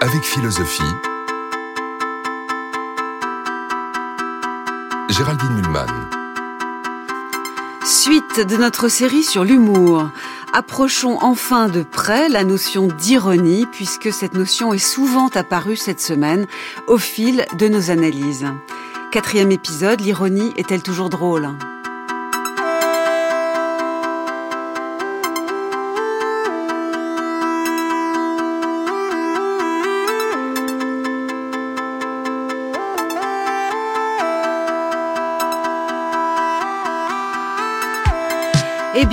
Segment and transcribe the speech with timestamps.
[0.00, 0.82] Avec philosophie,
[5.08, 5.88] Géraldine Mulman.
[7.84, 10.08] Suite de notre série sur l'humour.
[10.52, 16.46] Approchons enfin de près la notion d'ironie, puisque cette notion est souvent apparue cette semaine
[16.86, 18.46] au fil de nos analyses.
[19.10, 21.48] Quatrième épisode, l'ironie est-elle toujours drôle?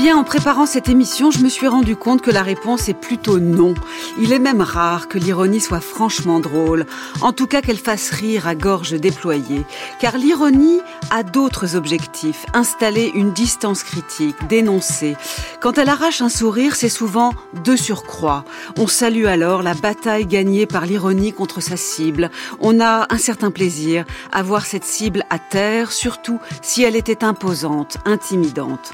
[0.03, 3.39] Bien, en préparant cette émission, je me suis rendu compte que la réponse est plutôt
[3.39, 3.73] non.
[4.19, 6.85] Il est même rare que l'ironie soit franchement drôle.
[7.21, 9.63] En tout cas, qu'elle fasse rire à gorge déployée.
[10.01, 12.45] Car l'ironie a d'autres objectifs.
[12.53, 15.15] Installer une distance critique, dénoncer.
[15.61, 17.31] Quand elle arrache un sourire, c'est souvent
[17.63, 18.43] de surcroît.
[18.77, 22.29] On salue alors la bataille gagnée par l'ironie contre sa cible.
[22.59, 27.23] On a un certain plaisir à voir cette cible à terre, surtout si elle était
[27.23, 28.91] imposante, intimidante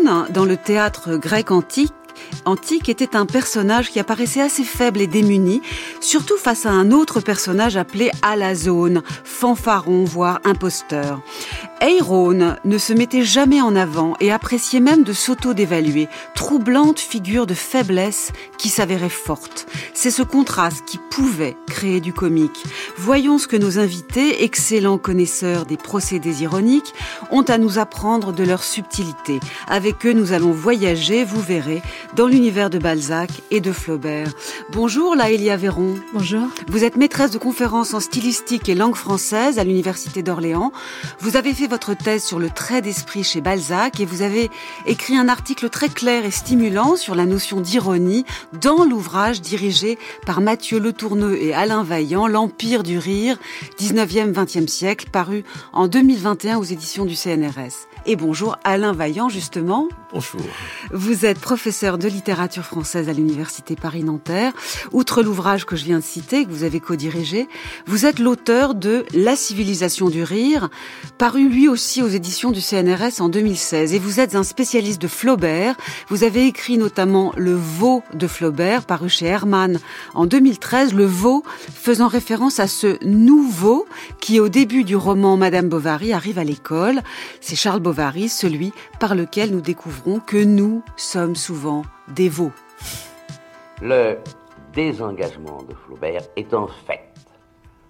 [0.00, 1.92] dans le théâtre grec antique,
[2.44, 5.62] antique était un personnage qui apparaissait assez faible et démuni,
[6.00, 11.20] surtout face à un autre personnage appelé Alazone, fanfaron, voire imposteur.
[11.80, 17.54] Eiron ne se mettait jamais en avant et appréciait même de s'auto-dévaluer, troublante figure de
[17.54, 19.66] faiblesse qui s'avérait forte.
[19.92, 22.64] C'est ce contraste qui pouvait créer du comique.
[22.96, 26.94] Voyons ce que nos invités, excellents connaisseurs des procédés ironiques,
[27.30, 29.40] ont à nous apprendre de leur subtilité.
[29.68, 31.82] Avec eux, nous allons voyager, vous verrez,
[32.16, 34.32] dans l'univers de Balzac et de Flaubert.
[34.72, 35.96] Bonjour Laëlia Véron.
[36.12, 36.48] Bonjour.
[36.68, 40.72] Vous êtes maîtresse de conférences en stylistique et langue française à l'Université d'Orléans.
[41.18, 44.50] Vous avez fait votre thèse sur le trait d'esprit chez Balzac et vous avez
[44.86, 48.24] écrit un article très clair et stimulant sur la notion d'ironie
[48.60, 53.38] dans l'ouvrage dirigé par Mathieu Letourneux et Alain Vaillant, L'Empire du rire,
[53.80, 57.88] 19e, 20e siècle, paru en 2021 aux éditions du CNRS.
[58.06, 59.88] Et bonjour Alain Vaillant, justement.
[60.12, 60.42] Bonjour.
[60.92, 64.52] Vous êtes professeur de littérature française à l'Université Paris-Nanterre.
[64.92, 67.48] Outre l'ouvrage que je viens de citer, que vous avez co-dirigé,
[67.86, 70.68] vous êtes l'auteur de La civilisation du rire,
[71.18, 73.94] paru lui aussi aux éditions du CNRS en 2016.
[73.94, 75.76] Et vous êtes un spécialiste de Flaubert.
[76.08, 79.78] Vous avez écrit notamment Le Veau de Flaubert, paru chez Hermann
[80.14, 80.94] en 2013.
[80.94, 81.42] Le Veau
[81.74, 83.86] faisant référence à ce nouveau
[84.20, 87.00] qui, au début du roman Madame Bovary, arrive à l'école.
[87.40, 91.84] C'est Charles Bovary celui par lequel nous découvrons que nous sommes souvent
[93.80, 94.18] Le
[94.74, 97.08] désengagement de Flaubert est en fait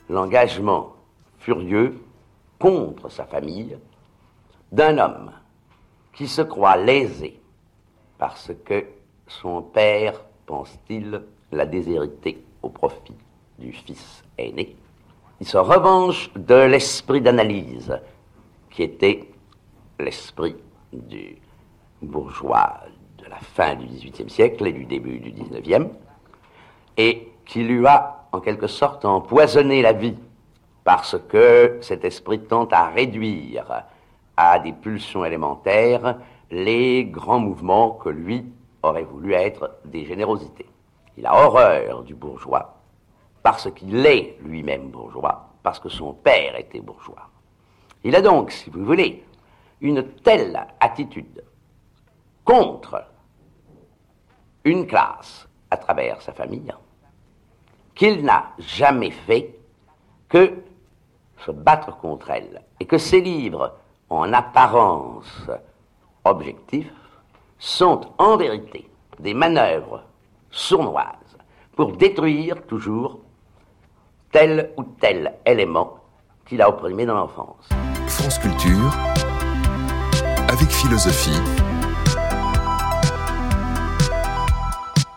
[0.08, 0.94] l'engagement
[1.38, 2.00] furieux
[2.58, 3.76] contre sa famille
[4.70, 5.32] d'un homme
[6.12, 7.40] qui se croit lésé
[8.16, 8.84] parce que
[9.26, 13.16] son père, pense-t-il, l'a déshérité au profit
[13.58, 14.76] du fils aîné.
[15.40, 17.98] Il se revanche de l'esprit d'analyse
[18.70, 19.28] qui était
[19.98, 20.56] l'esprit
[20.92, 21.36] du
[22.00, 22.80] bourgeois
[23.34, 25.86] la fin du XVIIIe siècle et du début du XIXe,
[26.96, 30.16] et qui lui a en quelque sorte empoisonné la vie,
[30.84, 33.84] parce que cet esprit tente à réduire
[34.36, 36.18] à des pulsions élémentaires
[36.50, 38.44] les grands mouvements que lui
[38.82, 40.66] aurait voulu être des générosités.
[41.16, 42.76] Il a horreur du bourgeois,
[43.42, 47.30] parce qu'il est lui-même bourgeois, parce que son père était bourgeois.
[48.04, 49.24] Il a donc, si vous voulez,
[49.80, 51.42] une telle attitude
[52.44, 53.02] contre
[54.64, 56.72] une classe à travers sa famille
[57.94, 59.54] qu'il n'a jamais fait
[60.28, 60.52] que
[61.44, 63.74] se battre contre elle et que ses livres,
[64.10, 65.48] en apparence
[66.24, 66.92] objectifs,
[67.58, 68.88] sont en vérité
[69.20, 70.02] des manœuvres
[70.50, 71.36] sournoises
[71.76, 73.20] pour détruire toujours
[74.32, 75.98] tel ou tel élément
[76.46, 77.68] qu'il a opprimé dans l'enfance.
[78.06, 78.92] France Culture
[80.48, 81.40] avec philosophie.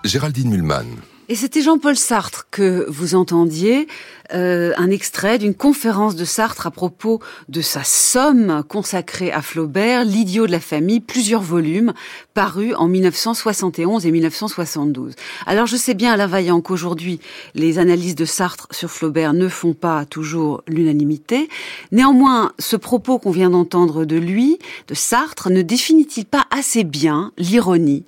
[0.07, 0.85] Géraldine Mulman.
[1.29, 3.89] Et c'était Jean-Paul Sartre que vous entendiez,
[4.33, 7.19] euh, un extrait d'une conférence de Sartre à propos
[7.49, 11.93] de sa somme consacrée à Flaubert, L'idiot de la famille, plusieurs volumes
[12.33, 15.15] parus en 1971 et 1972.
[15.45, 17.19] Alors je sais bien, Alain Vaillant, qu'aujourd'hui,
[17.55, 21.49] les analyses de Sartre sur Flaubert ne font pas toujours l'unanimité.
[21.91, 27.33] Néanmoins, ce propos qu'on vient d'entendre de lui, de Sartre, ne définit-il pas assez bien
[27.37, 28.05] l'ironie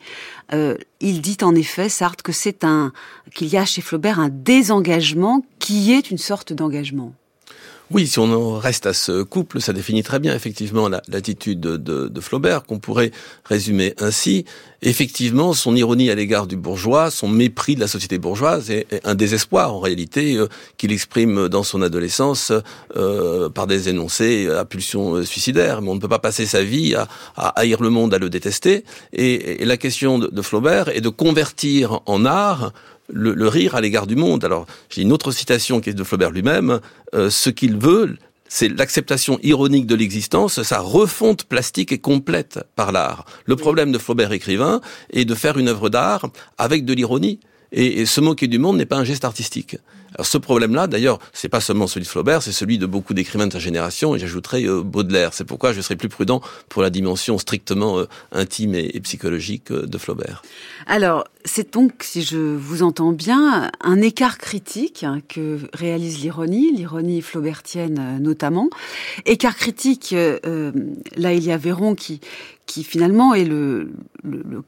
[0.54, 2.92] euh, il dit en effet, Sartre, que c'est un
[3.34, 7.14] qu'il y a chez Flaubert un désengagement qui est une sorte d'engagement.
[7.92, 12.64] Oui, si on reste à ce couple, ça définit très bien effectivement l'attitude de, Flaubert,
[12.64, 13.10] qu'on pourrait
[13.46, 14.46] résumer ainsi.
[14.84, 19.16] Effectivement, son ironie à l'égard du bourgeois, son mépris de la société bourgeoise est, un
[19.16, 20.48] désespoir en réalité euh,
[20.78, 22.54] qu'il exprime dans son adolescence
[22.96, 25.82] euh, par des énoncés à pulsion euh, suicidaire.
[25.82, 28.86] Mais on ne peut pas passer sa vie à, haïr le monde, à le détester.
[29.14, 32.72] Et, et la question de Flaubert est de convertir en art
[33.12, 34.44] le, rire à l'égard du monde.
[34.44, 36.80] Alors, j'ai une autre citation qui est de Flaubert lui-même.
[37.14, 38.18] Euh, ce qu'il veut,
[38.48, 43.26] c'est l'acceptation ironique de l'existence, sa refonte plastique et complète par l'art.
[43.46, 47.40] Le problème de Flaubert écrivain est de faire une œuvre d'art avec de l'ironie.
[47.72, 49.78] Et, et, se moquer du monde n'est pas un geste artistique.
[50.16, 53.48] Alors ce problème-là, d'ailleurs, c'est pas seulement celui de Flaubert, c'est celui de beaucoup d'écrivains
[53.48, 55.34] de sa génération, et j'ajouterai euh, Baudelaire.
[55.34, 59.86] C'est pourquoi je serai plus prudent pour la dimension strictement euh, intime et, psychologique euh,
[59.86, 60.42] de Flaubert.
[60.88, 66.72] Alors, c'est donc, si je vous entends bien, un écart critique hein, que réalise l'ironie,
[66.76, 68.70] l'ironie flaubertienne notamment.
[69.26, 72.20] Écart critique, là il y a Véron qui,
[72.70, 73.90] qui finalement est le,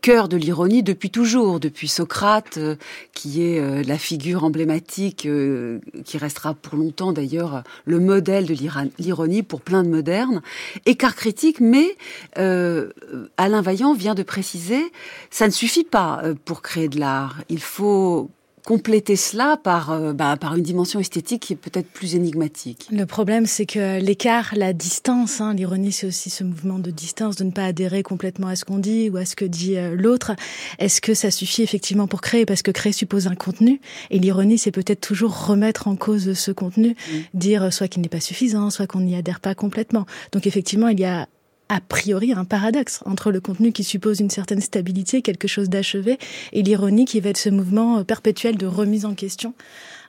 [0.02, 2.76] cœur de l'ironie depuis toujours, depuis Socrate, euh,
[3.14, 8.56] qui est euh, la figure emblématique, euh, qui restera pour longtemps d'ailleurs le modèle de
[8.98, 10.42] l'ironie pour plein de modernes.
[10.88, 11.96] Écart critique, mais
[12.36, 14.82] Alain Vaillant vient de préciser,
[15.30, 17.44] ça ne suffit pas pour créer de l'art.
[17.50, 18.32] Il faut
[18.72, 22.88] compléter cela par, euh, bah, par une dimension esthétique qui est peut-être plus énigmatique.
[22.90, 27.36] Le problème, c'est que l'écart, la distance, hein, l'ironie, c'est aussi ce mouvement de distance,
[27.36, 29.94] de ne pas adhérer complètement à ce qu'on dit ou à ce que dit euh,
[29.94, 30.32] l'autre.
[30.80, 32.46] Est-ce que ça suffit effectivement pour créer?
[32.46, 36.52] Parce que créer suppose un contenu, et l'ironie, c'est peut-être toujours remettre en cause ce
[36.52, 36.96] contenu,
[37.34, 40.06] dire soit qu'il n'est pas suffisant, soit qu'on n'y adhère pas complètement.
[40.32, 41.28] Donc effectivement, il y a
[41.72, 46.20] a priori un paradoxe entre le contenu qui suppose une certaine stabilité, quelque chose d'achevé,
[46.52, 49.54] et l'ironie qui va être ce mouvement euh, perpétuel de remise en question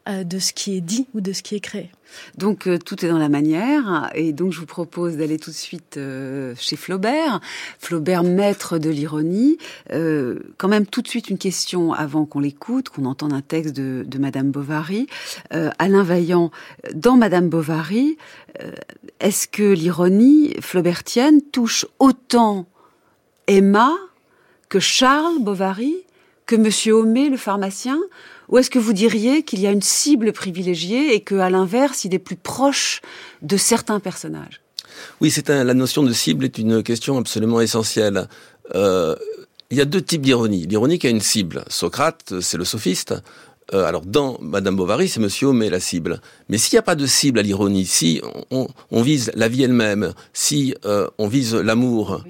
[0.06, 1.90] de ce qui est dit ou de ce qui est créé.
[2.36, 5.56] Donc euh, tout est dans la manière et donc je vous propose d'aller tout de
[5.56, 7.40] suite euh, chez Flaubert.
[7.78, 9.58] Flaubert, maître de l'ironie.
[9.88, 14.04] quand même tout de suite une question avant qu'on l'écoute, qu'on entende un texte de,
[14.06, 15.06] de Madame Bovary.
[15.50, 16.50] Alain Vaillant,
[16.94, 18.16] dans Madame Bovary,
[19.20, 22.66] est-ce que l'ironie flaubertienne touche autant
[23.46, 23.92] Emma
[24.68, 25.96] que Charles Bovary,
[26.46, 27.98] que Monsieur Homais, le pharmacien
[28.52, 32.14] ou est-ce que vous diriez qu'il y a une cible privilégiée et qu'à l'inverse, il
[32.14, 33.00] est plus proche
[33.40, 34.60] de certains personnages?
[35.22, 38.28] Oui, c'est la notion de cible est une question absolument essentielle.
[38.74, 39.16] Euh,
[39.70, 40.66] il y a deux types d'ironie.
[40.66, 41.64] L'ironie qui a une cible.
[41.68, 43.14] Socrate, c'est le sophiste.
[43.72, 46.20] Euh, alors dans Madame Bovary, c'est Monsieur Homais la cible.
[46.50, 48.20] Mais s'il n'y a pas de cible à l'ironie, si
[48.50, 52.22] on, vise la vie elle-même, si euh, on vise l'amour,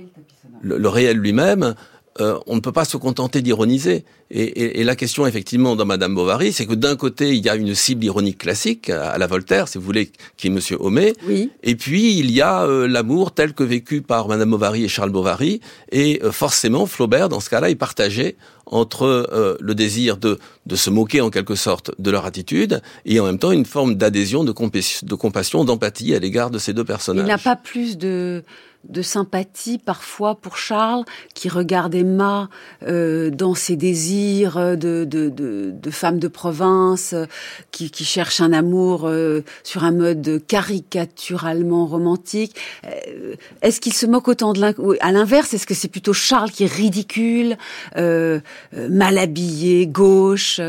[0.62, 1.74] le, réel lui-même,
[2.20, 4.04] euh, on ne peut pas se contenter d'ironiser.
[4.34, 7.74] Et, la question, effectivement, dans Madame Bovary, c'est que d'un côté, il y a une
[7.74, 11.12] cible ironique classique, à, la Voltaire, si vous voulez, qui est Monsieur Homais.
[11.28, 11.50] Oui.
[11.62, 15.10] Et puis, il y a euh, l'amour tel que vécu par Madame Bovary et Charles
[15.10, 15.60] Bovary.
[15.90, 20.88] Et euh, forcément, Flaubert, dans ce cas-là, est partagé entre le désir de, de se
[20.88, 24.52] moquer, en quelque sorte, de leur attitude, et en même temps une forme d'adhésion, de,
[24.52, 27.26] de compassion, d'empathie à l'égard de ces deux personnages.
[27.26, 28.44] Il n'a pas plus de
[28.88, 32.48] de sympathie parfois pour Charles, qui regarde Emma
[32.86, 37.14] euh, dans ses désirs de, de, de, de femme de province,
[37.70, 42.56] qui, qui cherche un amour euh, sur un mode caricaturalement romantique.
[42.84, 44.62] Euh, est-ce qu'il se moque autant de
[45.00, 47.56] À l'inverse, est-ce que c'est plutôt Charles qui est ridicule,
[47.96, 50.60] mal habillé, gauche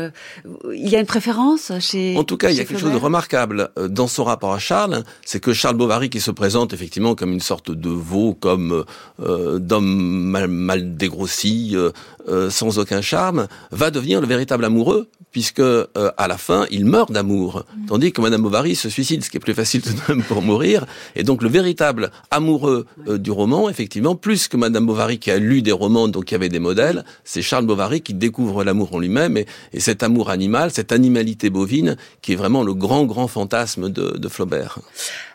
[0.72, 2.96] Il y a une préférence chez En tout cas, il y a quelque chose de
[2.96, 7.32] remarquable dans son rapport à Charles, c'est que Charles Bovary, qui se présente effectivement comme
[7.32, 8.84] une sorte de vaut comme
[9.20, 11.90] euh, d'homme mal, dégrossi, euh,
[12.28, 17.10] euh, sans aucun charme, va devenir le véritable amoureux, puisque à la fin, il meurt
[17.10, 17.64] d'amour.
[17.76, 17.86] Mm.
[17.86, 20.42] Tandis que Madame Bovary se suicide, ce qui est plus facile tout de même pour
[20.42, 20.86] mourir.
[21.16, 25.62] Et donc le véritable amoureux du roman, effectivement, plus que Madame Bovary qui a lu
[25.62, 29.36] des romans, donc qui avait des modèles, c'est Charles Bovary qui découvre l'amour en lui-même
[29.36, 29.46] et,
[29.80, 34.78] cet amour animal, cette animalité bovine, qui est vraiment le grand, grand fantasme de, Flaubert.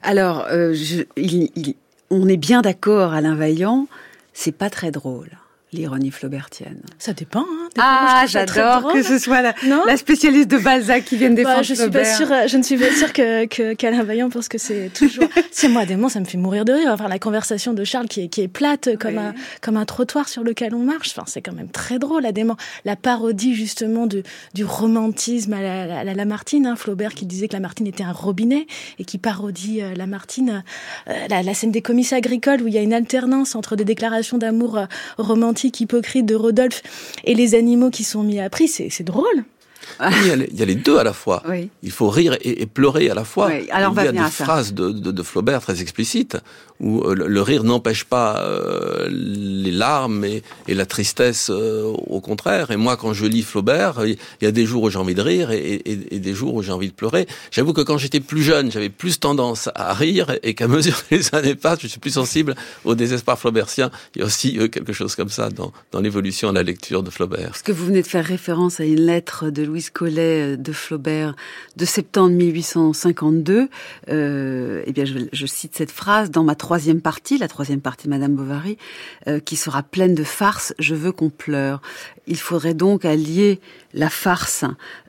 [0.01, 1.75] Alors, je, il
[2.09, 3.87] on est bien d'accord, Alain Vaillant,
[4.33, 5.29] c'est pas très drôle
[5.71, 7.41] l'ironie flaubertienne Ça dépend.
[7.41, 9.53] Hein, ah, j'adore que ce soit la,
[9.85, 12.77] la, spécialiste de Balzac qui vienne défendre bah, je suis pas sûre, Je ne suis
[12.77, 15.25] pas sûre que qu'Alain Vaillant pense que c'est toujours.
[15.51, 16.89] c'est moi, mots, ça me fait mourir de rire.
[16.91, 20.27] Enfin, la conversation de Charles qui est, qui est plate comme un comme un trottoir
[20.27, 21.11] sur lequel on marche.
[21.15, 22.23] Enfin, c'est quand même très drôle.
[22.23, 24.23] La dément, la parodie justement du
[24.55, 26.65] du romantisme à la, la, Lamartine.
[26.65, 28.65] Hein, Flaubert qui disait que Lamartine était un robinet
[28.97, 30.63] et qui parodie euh, Lamartine.
[31.07, 33.85] Euh, la, la, scène des comices agricoles où il y a une alternance entre des
[33.85, 34.85] déclarations d'amour euh,
[35.67, 36.81] hypocrite de Rodolphe
[37.23, 39.43] et les animaux qui sont mis à prix, c'est drôle.
[39.99, 41.43] Il, y a les, il, y a les, deux à la fois.
[41.47, 41.69] Oui.
[41.83, 43.47] Il faut rire et, et pleurer à la fois.
[43.47, 43.67] Oui.
[43.71, 46.37] Alors, il y a des phrases de, de, de, Flaubert très explicites
[46.79, 51.83] où euh, le, le rire n'empêche pas euh, les larmes et, et la tristesse euh,
[51.83, 52.71] au contraire.
[52.71, 55.21] Et moi, quand je lis Flaubert, il y a des jours où j'ai envie de
[55.21, 57.27] rire et, et des jours où j'ai envie de pleurer.
[57.51, 61.15] J'avoue que quand j'étais plus jeune, j'avais plus tendance à rire et qu'à mesure que
[61.15, 62.55] les années passent, je suis plus sensible
[62.85, 63.91] au désespoir flaubertien.
[64.15, 67.09] Il y a aussi quelque chose comme ça dans, dans l'évolution de la lecture de
[67.09, 67.49] Flaubert.
[67.49, 71.35] Parce que vous venez de faire référence à une lettre de Louise Collet de Flaubert
[71.75, 73.69] de septembre 1852.
[74.09, 78.35] Euh, eh bien, je, cite cette phrase dans ma troisième partie, la troisième partie Madame
[78.35, 78.77] Bovary,
[79.27, 80.73] euh, qui sera pleine de farce.
[80.79, 81.81] Je veux qu'on pleure.
[82.25, 83.59] Il faudrait donc allier
[83.93, 84.65] la farce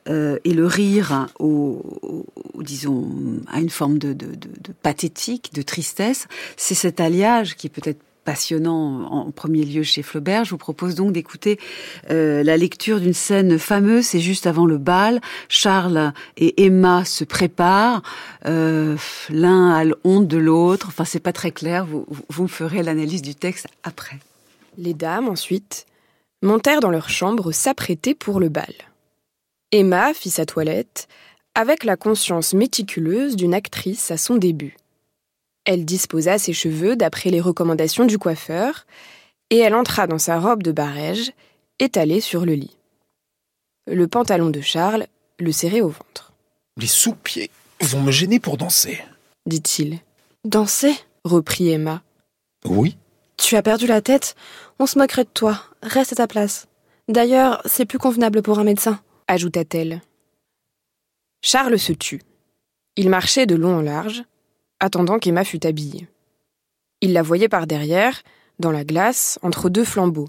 [0.07, 2.25] euh, et le rire au,
[2.59, 3.09] disons,
[3.47, 4.27] à une forme de, de,
[4.83, 6.27] pathétique, de tristesse.
[6.55, 10.45] C'est cet alliage qui peut-être passionnant en premier lieu chez Flaubert.
[10.45, 11.59] Je vous propose donc d'écouter
[12.09, 14.05] euh, la lecture d'une scène fameuse.
[14.05, 15.21] C'est juste avant le bal.
[15.49, 18.01] Charles et Emma se préparent.
[18.45, 18.95] Euh,
[19.29, 20.87] L'un a honte de l'autre.
[20.89, 21.85] Enfin, c'est pas très clair.
[21.85, 24.19] Vous, vous me ferez l'analyse du texte après.
[24.77, 25.85] Les dames, ensuite,
[26.41, 28.73] montèrent dans leur chambre s'apprêter pour le bal.
[29.71, 31.07] Emma fit sa toilette
[31.55, 34.77] avec la conscience méticuleuse d'une actrice à son début.
[35.65, 38.85] Elle disposa ses cheveux d'après les recommandations du coiffeur,
[39.49, 41.31] et elle entra dans sa robe de barège,
[41.79, 42.77] étalée sur le lit.
[43.87, 45.07] Le pantalon de Charles
[45.39, 46.33] le serrait au ventre.
[46.77, 47.51] Les sous-pieds
[47.81, 49.03] vont me gêner pour danser,
[49.45, 49.99] dit-il.
[50.45, 50.95] Danser?
[51.23, 52.01] reprit Emma.
[52.65, 52.97] Oui.
[53.37, 54.35] Tu as perdu la tête
[54.79, 55.63] On se moquerait de toi.
[55.83, 56.67] Reste à ta place.
[57.07, 60.01] D'ailleurs, c'est plus convenable pour un médecin, ajouta-t-elle.
[61.41, 62.21] Charles se tut.
[62.95, 64.23] Il marchait de long en large,
[64.81, 66.07] attendant qu'Emma fût habillée.
[66.99, 68.21] Il la voyait par derrière,
[68.59, 70.27] dans la glace, entre deux flambeaux.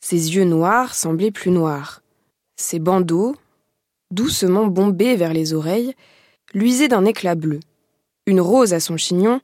[0.00, 2.02] Ses yeux noirs semblaient plus noirs.
[2.56, 3.36] Ses bandeaux,
[4.10, 5.94] doucement bombés vers les oreilles,
[6.54, 7.60] luisaient d'un éclat bleu.
[8.26, 9.40] Une rose à son chignon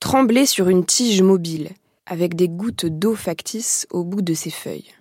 [0.00, 1.70] tremblait sur une tige mobile,
[2.06, 4.94] avec des gouttes d'eau factice au bout de ses feuilles.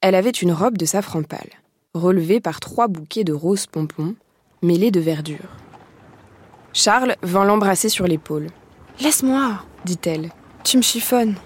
[0.00, 1.50] Elle avait une robe de safran pâle,
[1.94, 4.14] relevée par trois bouquets de roses pompons,
[4.62, 5.63] mêlés de verdure.
[6.74, 8.48] Charles vint l'embrasser sur l'épaule.
[9.00, 10.30] Laisse-moi, dit-elle.
[10.64, 11.36] Tu me chiffonnes.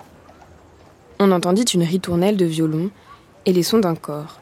[1.18, 2.90] On entendit une ritournelle de violon
[3.44, 4.40] et les sons d'un corps.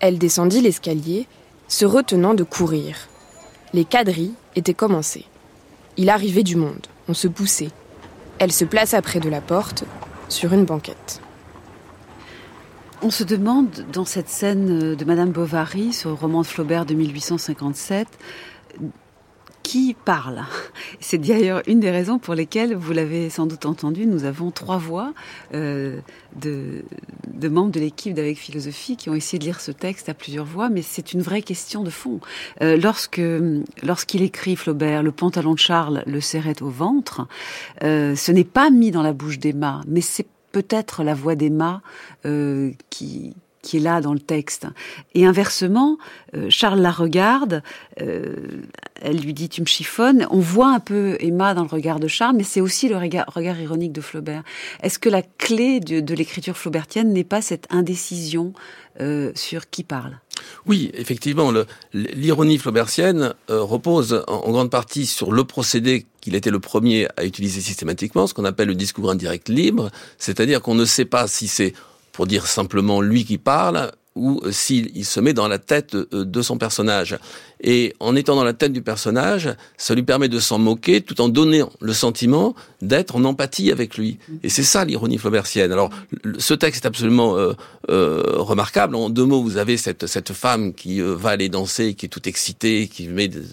[0.00, 1.28] Elle descendit l'escalier,
[1.68, 2.96] se retenant de courir.
[3.74, 5.26] Les quadrilles étaient commencées.
[5.98, 7.70] Il arrivait du monde, on se poussait.
[8.38, 9.84] Elle se plaça près de la porte,
[10.30, 11.20] sur une banquette.
[13.02, 16.94] On se demande, dans cette scène de Madame Bovary, sur le roman de Flaubert de
[16.94, 18.08] 1857,
[19.62, 20.42] qui parle.
[21.00, 24.78] C'est d'ailleurs une des raisons pour lesquelles, vous l'avez sans doute entendu, nous avons trois
[24.78, 25.12] voix
[25.54, 26.00] euh,
[26.36, 26.84] de,
[27.32, 30.44] de, membres de l'équipe d'Avec Philosophie qui ont essayé de lire ce texte à plusieurs
[30.44, 32.20] voix, mais c'est une vraie question de fond.
[32.60, 33.22] Euh, lorsque
[33.82, 37.26] lorsqu'il écrit Flaubert, le pantalon de Charles le serrait au ventre,
[37.82, 41.82] euh, ce n'est pas mis dans la bouche d'Emma, mais c'est peut-être la voix d'Emma
[42.26, 44.66] euh, qui qui est là dans le texte.
[45.14, 45.96] Et inversement,
[46.34, 47.62] euh, Charles la regarde,
[48.00, 48.34] euh,
[49.00, 50.26] elle lui dit tu me chiffonnes.
[50.30, 53.60] On voit un peu Emma dans le regard de Charles, mais c'est aussi le regard,
[53.60, 54.42] ironique de Flaubert.
[54.82, 58.52] Est-ce que la clé de, l'écriture flaubertienne n'est pas cette indécision
[59.00, 60.18] euh, sur qui parle?
[60.66, 61.52] Oui, effectivement,
[61.92, 67.24] l'ironie flaubertienne repose en, en, grande partie sur le procédé qu'il était le premier à
[67.24, 71.46] utiliser systématiquement, ce qu'on appelle le discours indirect libre, c'est-à-dire qu'on ne sait pas si
[71.46, 71.74] c'est
[72.12, 76.58] pour dire simplement lui qui parle, ou s'il se met dans la tête de son
[76.58, 77.18] personnage.
[77.64, 81.20] Et en étant dans la tête du personnage, ça lui permet de s'en moquer tout
[81.20, 84.18] en donnant le sentiment d'être en empathie avec lui.
[84.42, 85.70] Et c'est ça l'ironie flaubertienne.
[85.70, 85.90] Alors,
[86.38, 87.52] ce texte est absolument euh,
[87.90, 88.96] euh, remarquable.
[88.96, 92.08] En deux mots, vous avez cette, cette femme qui euh, va aller danser, qui est
[92.08, 93.08] toute excitée, qui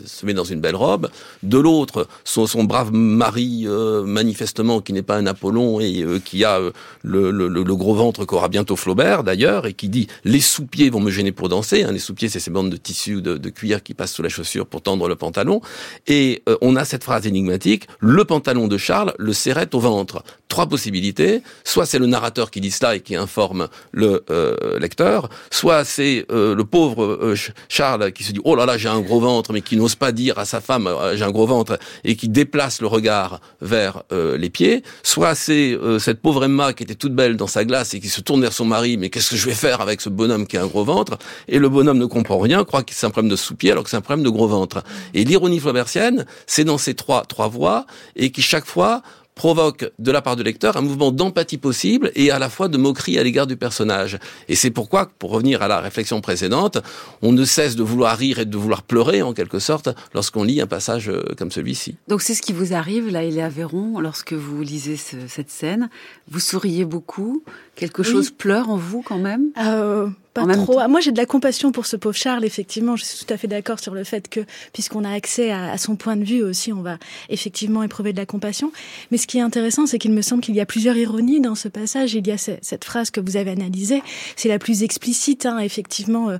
[0.05, 1.09] se met dans une belle robe.
[1.43, 6.43] De l'autre, son, brave mari, euh, manifestement, qui n'est pas un Apollon et euh, qui
[6.43, 6.59] a
[7.03, 11.31] le, gros ventre qu'aura bientôt Flaubert, d'ailleurs, et qui dit «les sous-pieds vont me gêner
[11.31, 11.91] pour danser hein,».
[11.93, 14.65] Les sous-pieds, c'est ces bandes de tissu de, de cuir qui passe sous la chaussure
[14.65, 15.61] pour tendre le pantalon.
[16.07, 20.23] Et euh, on a cette phrase énigmatique, le pantalon de Charles le serrait au ventre.
[20.47, 25.29] Trois possibilités, soit c'est le narrateur qui dit cela et qui informe le euh, lecteur,
[25.51, 27.35] soit c'est euh, le pauvre
[27.67, 30.11] Charles qui se dit oh là là j'ai un gros ventre mais qui n'ose pas
[30.11, 34.49] dire à sa femme j'ai un gros ventre et qui déplace le regard vers les
[34.49, 38.09] pieds, soit c'est cette pauvre Emma qui était toute belle dans sa glace et qui
[38.09, 40.38] se tourne vers son mari mais qu'est-ce que je vais faire avec ce bonhomme?
[40.47, 41.17] Qui a un gros ventre
[41.47, 43.89] et le bonhomme ne comprend rien, croit que c'est un problème de sous-pied alors que
[43.89, 44.83] c'est un problème de gros ventre.
[45.13, 49.01] Et l'ironie flaubertienne, c'est dans ces trois trois voies et qui chaque fois
[49.39, 52.77] provoque de la part du lecteur un mouvement d'empathie possible et à la fois de
[52.77, 54.19] moquerie à l'égard du personnage.
[54.49, 56.79] Et c'est pourquoi, pour revenir à la réflexion précédente,
[57.21, 60.59] on ne cesse de vouloir rire et de vouloir pleurer en quelque sorte lorsqu'on lit
[60.59, 61.95] un passage euh, comme celui-ci.
[62.09, 65.49] Donc c'est ce qui vous arrive là, il est à Véron, lorsque vous lisez cette
[65.49, 65.89] scène.
[66.29, 67.41] Vous souriez beaucoup,
[67.79, 69.51] quelque chose pleure en vous quand même?
[69.57, 70.87] Euh, pas trop.
[70.87, 72.45] Moi, j'ai de la compassion pour ce pauvre Charles.
[72.45, 74.41] Effectivement, je suis tout à fait d'accord sur le fait que,
[74.73, 76.97] puisqu'on a accès à, son point de vue aussi, on va
[77.29, 78.71] effectivement éprouver de la compassion.
[79.11, 81.55] Mais ce qui est intéressant, c'est qu'il me semble qu'il y a plusieurs ironies dans
[81.55, 82.13] ce passage.
[82.13, 84.03] Il y a cette phrase que vous avez analysée,
[84.35, 86.37] c'est la plus explicite, hein, effectivement, euh,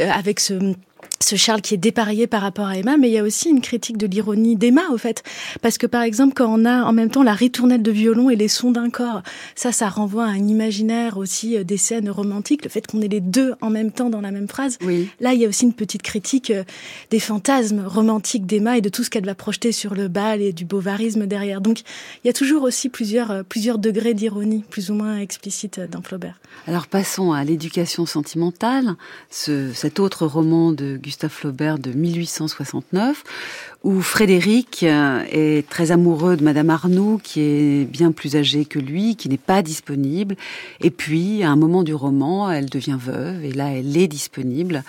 [0.00, 0.54] euh, avec ce
[1.20, 3.60] ce Charles qui est dépareillé par rapport à Emma, mais il y a aussi une
[3.60, 5.22] critique de l'ironie d'Emma, au fait.
[5.62, 8.36] Parce que, par exemple, quand on a en même temps la ritournelle de violon et
[8.36, 9.22] les sons d'un corps,
[9.54, 13.08] ça, ça renvoie à un imaginaire aussi euh, des scènes romantiques, le fait qu'on ait
[13.08, 14.78] les deux en même temps dans la même phrase.
[14.82, 15.08] Oui.
[15.20, 16.64] Là, il y a aussi une petite critique euh,
[17.10, 20.52] des fantasmes romantiques d'Emma et de tout ce qu'elle va projeter sur le bal et
[20.52, 21.60] du bovarisme derrière.
[21.60, 21.80] Donc,
[22.24, 26.02] il y a toujours aussi plusieurs, euh, plusieurs degrés d'ironie, plus ou moins explicites dans
[26.02, 26.38] Flaubert.
[26.66, 28.96] Alors, passons à l'éducation sentimentale,
[29.30, 33.22] ce, cet autre roman de Gustave Flaubert de 1869,
[33.84, 38.80] où Frédéric euh, est très amoureux de Madame Arnoux, qui est bien plus âgée que
[38.80, 40.34] lui, qui n'est pas disponible.
[40.80, 44.82] Et puis, à un moment du roman, elle devient veuve, et là, elle est disponible.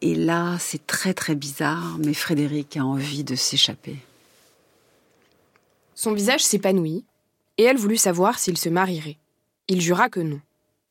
[0.00, 3.98] Et là, c'est très très bizarre, mais Frédéric a envie de s'échapper.
[5.94, 7.04] Son visage s'épanouit,
[7.58, 9.18] et elle voulut savoir s'il se marierait.
[9.68, 10.40] Il jura que non.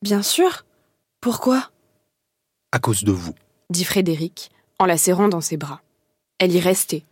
[0.02, 0.64] Bien sûr.
[1.20, 1.68] Pourquoi?
[2.70, 3.34] À cause de vous
[3.72, 5.82] dit Frédéric, en la serrant dans ses bras.
[6.38, 7.02] Elle y restait,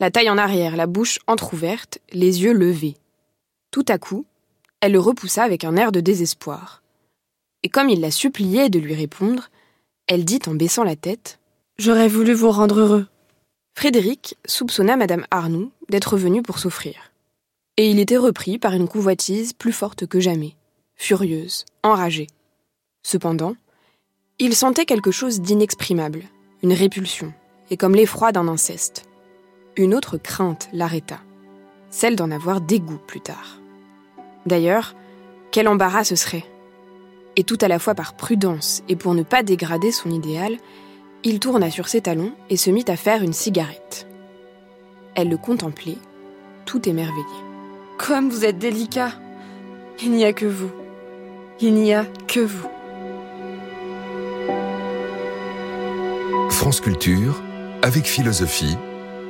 [0.00, 2.96] la taille en arrière, la bouche entr'ouverte, les yeux levés.
[3.70, 4.26] Tout à coup,
[4.80, 6.82] elle le repoussa avec un air de désespoir.
[7.62, 9.48] Et comme il la suppliait de lui répondre,
[10.06, 11.38] elle dit en baissant la tête
[11.78, 13.06] J'aurais voulu vous rendre heureux.
[13.74, 17.12] Frédéric soupçonna Madame Arnoux d'être venue pour souffrir.
[17.76, 20.54] Et il était repris par une convoitise plus forte que jamais,
[20.94, 22.28] furieuse, enragée.
[23.02, 23.56] Cependant,
[24.40, 26.24] il sentait quelque chose d'inexprimable,
[26.64, 27.32] une répulsion,
[27.70, 29.04] et comme l'effroi d'un inceste.
[29.76, 31.20] Une autre crainte l'arrêta,
[31.90, 33.60] celle d'en avoir dégoût plus tard.
[34.44, 34.96] D'ailleurs,
[35.52, 36.44] quel embarras ce serait?
[37.36, 40.56] Et tout à la fois par prudence et pour ne pas dégrader son idéal,
[41.22, 44.08] il tourna sur ses talons et se mit à faire une cigarette.
[45.14, 45.98] Elle le contemplait,
[46.66, 47.24] tout émerveillée.
[47.98, 49.12] Comme vous êtes délicat
[50.02, 50.70] Il n'y a que vous.
[51.60, 52.73] Il n'y a que vous.
[56.64, 57.42] France Culture,
[57.82, 58.78] avec philosophie,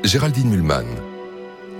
[0.05, 0.87] Géraldine Mulman.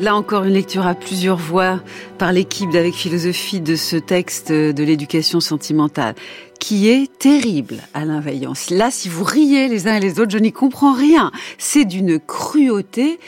[0.01, 1.81] Là encore une lecture à plusieurs voix
[2.19, 6.17] par l'équipe d'Avec Philosophie de ce texte de l'éducation sentimentale,
[6.59, 8.55] qui est terrible, Alain Vaillant.
[8.71, 11.31] Là, si vous riez les uns et les autres, je n'y comprends rien.
[11.57, 13.21] C'est d'une cruauté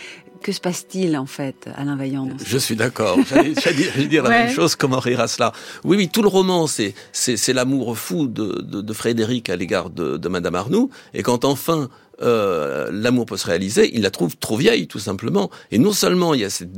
[0.47, 3.19] que se passe-t-il en fait, Alain Vaillant Je suis d'accord.
[3.29, 4.77] J'allais dire la même chose.
[4.77, 5.53] Comment rire à cela?
[5.83, 6.09] Oui, oui.
[6.09, 10.29] Tout le roman, c'est c'est l'amour fou de, de, de, Frédéric à l'égard de, de
[10.29, 10.89] Madame Arnoux.
[11.15, 11.89] Et quand enfin
[12.23, 15.51] euh, l'amour peut se réaliser, il la trouve trop vieille, tout simplement.
[15.71, 16.71] Et non seulement il y a cette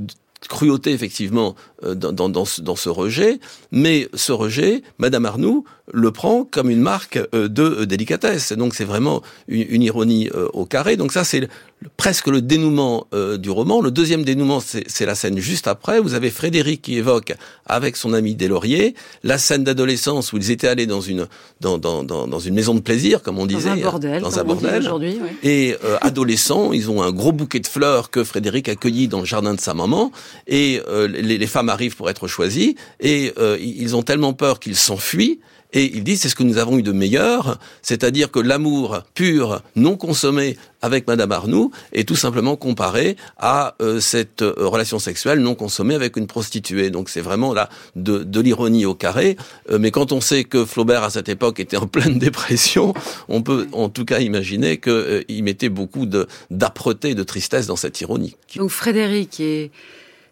[0.49, 3.41] cruauté effectivement euh, dans, ce, rejet,
[3.73, 8.53] mais ce rejet, Madame Arnoux le prend comme une marque euh, de délicatesse.
[8.53, 10.97] Donc c'est vraiment une, une, ironie au carré.
[10.97, 11.49] Donc ça c'est
[11.97, 13.07] presque le dénouement
[13.39, 13.81] du roman.
[13.81, 16.01] Le deuxième dénouement c'est la scène juste après.
[16.01, 17.35] Vous avez Frédéric qui évoque
[17.67, 21.27] avec son ami Deslauriers la scène d'adolescence où ils étaient allés dans une
[21.61, 24.45] dans, dans, dans, une maison de plaisir comme on disait, dans un bordel, dans un
[24.45, 24.81] bordel.
[24.81, 25.19] aujourd'hui.
[25.43, 29.55] Et adolescents, ils ont un gros bouquet de fleurs que Frédéric accueillit dans le jardin
[29.55, 30.11] de sa maman
[30.47, 34.77] et les, les femmes arrivent pour être choisis, et euh, ils ont tellement peur qu'ils
[34.77, 35.41] s'enfuient,
[35.73, 39.63] et ils disent c'est ce que nous avons eu de meilleur, c'est-à-dire que l'amour pur,
[39.77, 45.41] non consommé avec Madame Arnoux est tout simplement comparé à euh, cette euh, relation sexuelle
[45.41, 46.91] non consommée avec une prostituée.
[46.91, 49.37] Donc c'est vraiment là de, de l'ironie au carré.
[49.79, 52.95] mais quand on sait que Flaubert à cette époque était en pleine dépression,
[53.29, 56.07] on peut en tout cas imaginer qu'il mettait beaucoup
[56.51, 58.37] d'âpreté, de tristesse dans cette ironie.
[58.57, 59.71] Donc Frédéric est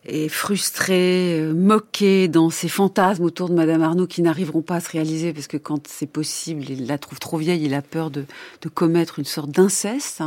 [0.08, 4.80] est frustré, euh, moqué dans ses fantasmes autour de Madame Arnaud qui n'arriveront pas à
[4.80, 8.10] se réaliser parce que quand c'est possible, il la trouve trop vieille, il a peur
[8.10, 8.24] de,
[8.74, 10.22] commettre une sorte d'inceste.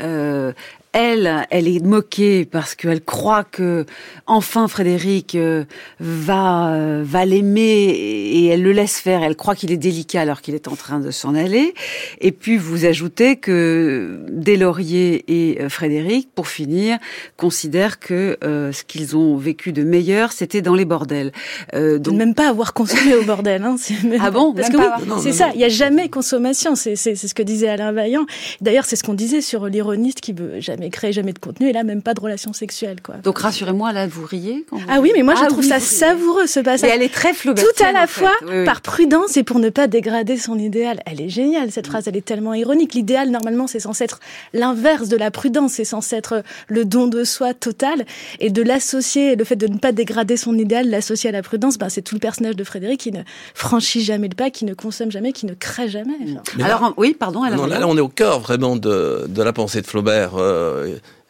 [0.00, 0.52] Euh,
[0.92, 3.86] elle, elle est moquée parce qu'elle croit que
[4.26, 5.64] enfin Frédéric euh,
[6.00, 9.22] va euh, va l'aimer et elle le laisse faire.
[9.22, 11.74] Elle croit qu'il est délicat alors qu'il est en train de s'en aller.
[12.20, 16.98] Et puis vous ajoutez que Deslauriers et euh, Frédéric, pour finir,
[17.36, 21.32] considèrent que ce qu'ils ont vécu de meilleur, c'était dans les bordels.
[21.74, 22.14] Euh, donc...
[22.14, 23.62] même pas avoir consommé au bordel.
[23.62, 23.76] Hein,
[24.20, 24.52] ah bon?
[24.52, 24.84] Parce que oui,
[25.22, 25.50] c'est ça.
[25.54, 26.74] Il y a jamais consommation.
[26.74, 28.26] C'est ce que disait Alain Vaillant.
[28.60, 31.68] D'ailleurs, c'est ce qu'on disait sur l'ironiste qui veut jamais jamais créé jamais de contenu
[31.68, 33.16] et là même pas de relation sexuelle quoi.
[33.22, 34.84] Donc rassurez-moi, là vous riez quand vous...
[34.88, 36.88] Ah oui, mais moi je Ah trouve oui, ça savoureux ce passage.
[36.88, 37.88] Mais elle est très tout flaubertienne.
[37.96, 38.64] à la fois Oui, oui.
[38.64, 41.00] par prudence et pour ne pas dégrader son idéal.
[41.06, 42.94] Elle est géniale cette phrase, elle est tellement ironique.
[42.94, 44.18] L'idéal normalement c'est censé être
[44.52, 48.04] l'inverse de la prudence, c'est censé être le don de soi total
[48.40, 51.78] et de l'associer, le fait de ne pas dégrader son idéal, l'associer à la prudence,
[51.78, 53.20] ben, c'est tout le personnage de Frédéric qui ne
[53.54, 56.14] franchit jamais le pas, qui ne consomme jamais, qui ne crée jamais.
[56.62, 57.42] Alors oui, pardon.
[57.42, 60.32] Alain Non, là, là, on est au cœur vraiment de, de la pensée de Flaubert.
[60.36, 60.71] euh,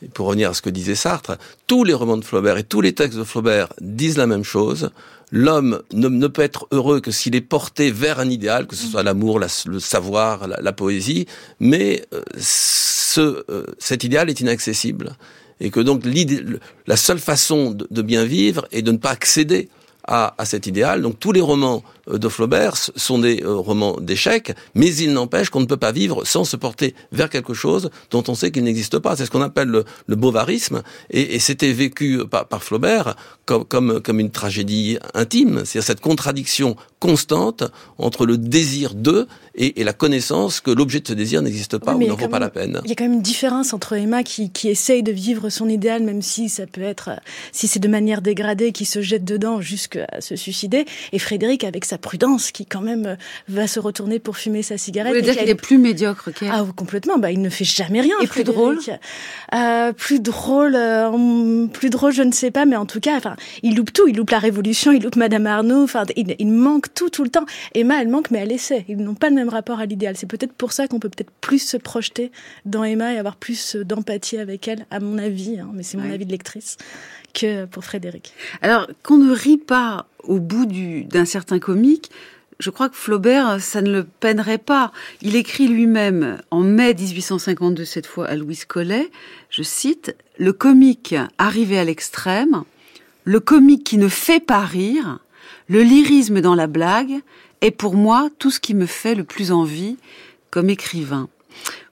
[0.03, 2.81] et pour revenir à ce que disait Sartre, tous les romans de Flaubert et tous
[2.81, 4.91] les textes de Flaubert disent la même chose.
[5.31, 9.03] L'homme ne, peut être heureux que s'il est porté vers un idéal, que ce soit
[9.03, 11.27] l'amour, la- le savoir, la, poésie,
[11.59, 12.21] mais euh,
[13.49, 15.17] euh, cet idéal est inaccessible.
[15.61, 16.03] Et que donc
[16.87, 19.69] la seule façon de, bien vivre est de ne pas accéder
[20.07, 21.01] à, à cet idéal.
[21.01, 25.51] Donc tous les romans euh, de Flaubert sont des euh, romans d'échecs, mais il n'empêche
[25.51, 28.65] qu'on ne peut pas vivre sans se porter vers quelque chose dont on sait qu'il
[28.65, 29.17] n'existe pas.
[29.17, 33.65] C'est ce qu'on appelle le, le bovarisme, et, et c'était vécu par, par Flaubert comme,
[33.65, 37.65] comme, comme une tragédie intime, c'est-à-dire cette contradiction constante
[37.99, 41.95] entre le désir de et, et la connaissance que l'objet de ce désir n'existe pas
[41.95, 42.81] Oui, ou n'en vaut pas la peine.
[42.85, 45.69] Il y a quand même une différence entre Emma qui, qui essaye de vivre son
[45.69, 47.17] idéal, même si ça peut être, euh,
[47.51, 51.85] si c'est de manière dégradée, qui se jette dedans jusqu'à se suicider, et Frédéric avec
[51.85, 53.17] sa prudence, qui quand même
[53.49, 55.13] va se retourner pour fumer sa Vous cigarette.
[55.13, 56.51] voulez et dire qu'il est plus médiocre qu'elle?
[56.53, 57.19] Ah, complètement.
[57.19, 58.15] Bah, il ne fait jamais rien.
[58.21, 58.91] Et plus Frédéric.
[59.55, 63.17] euh, Plus drôle, euh, hum, plus drôle, je ne sais pas, mais en tout cas,
[63.17, 64.07] enfin, il loupe tout.
[64.09, 65.83] Il loupe la Révolution, il loupe Madame Arnaud.
[65.85, 67.45] Enfin, il, il manque tout, tout le temps.
[67.75, 68.85] Emma, elle manque, mais elle essaie.
[68.89, 70.17] Ils n'ont pas le même rapport à l'idéal.
[70.17, 72.31] C'est peut-être pour ça qu'on peut peut-être plus se projeter
[72.65, 75.59] dans Emma et avoir plus euh, d'empathie avec elle, à mon avis.
[75.61, 76.15] hein, mais c'est mon Ouais.
[76.15, 76.77] avis de lectrice
[77.35, 78.33] que pour Frédéric.
[78.61, 82.11] Alors, qu'on ne rit pas au bout du- d'un certain comique,
[82.59, 84.93] je crois que Flaubert, ça ne le peinerait pas.
[85.21, 89.11] Il écrit lui-même, en mai 1852, cette fois à Louise Collet,
[89.51, 92.63] je cite, Le comique arrivé à l'extrême,
[93.25, 95.19] le comique qui ne fait pas rire,
[95.69, 97.21] le lyrisme dans la blague,
[97.63, 99.97] est pour moi tout ce qui me fait le plus envie
[100.51, 101.29] comme écrivain.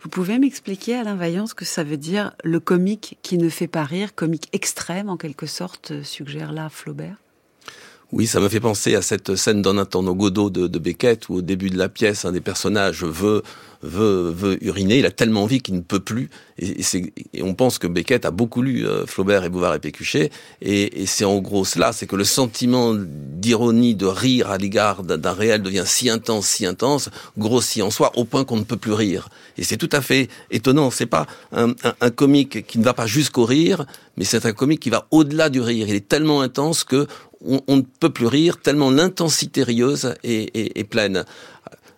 [0.02, 3.66] Vous pouvez m'expliquer, Alain Vaillant, ce que ça veut dire le comique qui ne fait
[3.68, 7.16] pas rire, comique extrême en quelque sorte, euh, suggère là Flaubert?
[8.12, 11.36] Oui, ça me fait penser à cette scène dans Nathan Godot de, de Beckett où
[11.36, 13.42] au début de la pièce, un des personnages veut
[13.82, 16.28] veut, veut uriner, il a tellement envie qu'il ne peut plus.
[16.58, 16.82] Et,
[17.32, 20.30] et on pense que Beckett a beaucoup lu euh, Flaubert et Bouvard et Pécuchet.
[20.60, 25.32] Et, c'est en gros cela, c'est que le sentiment d'ironie, de rire à l'égard d'un
[25.32, 28.92] réel devient si intense, si intense, grossit en soi, au point qu'on ne peut plus
[28.92, 29.28] rire.
[29.56, 30.90] Et c'est tout à fait étonnant.
[30.90, 33.86] C'est pas un comique qui ne va pas jusqu'au rire,
[34.20, 35.86] mais c'est un comique qui va au-delà du rire.
[35.88, 37.06] Il est tellement intense que
[37.42, 41.24] on, on ne peut plus rire, tellement l'intensité rieuse est, est- est pleine.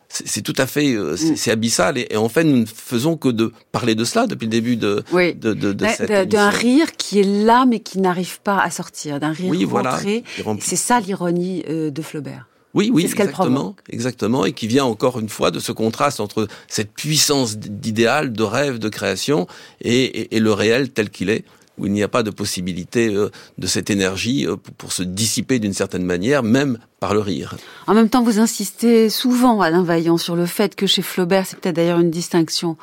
[0.08, 1.98] C'est tout à fait, euh, c'est c'est abyssal.
[1.98, 4.76] Et, et en fait, nous ne faisons que de parler de cela depuis le début
[4.76, 5.34] de, Oui.
[5.34, 9.32] de, de, cette D'un rire qui est là mais qui n'arrive pas à sortir, d'un
[9.32, 9.92] rire Oui, voilà.
[9.96, 10.22] rentré.
[10.44, 12.46] Rem- C'est ça l'ironie euh, de Flaubert.
[12.74, 16.92] Oui, oui, exactement, exactement, et qui vient encore une fois de ce contraste entre cette
[16.94, 19.46] puissance d'idéal, de rêve, de création,
[19.82, 21.44] et, et- et le réel tel qu'il est,
[21.82, 25.58] où il n'y a pas de possibilité euh, de cette énergie euh, pour, se dissiper
[25.58, 27.56] d'une certaine manière, même par le rire.
[27.88, 31.58] En même temps, vous insistez souvent, Alain Vaillant, sur le fait que chez Flaubert, c'est
[31.58, 32.76] peut-être d'ailleurs une distinction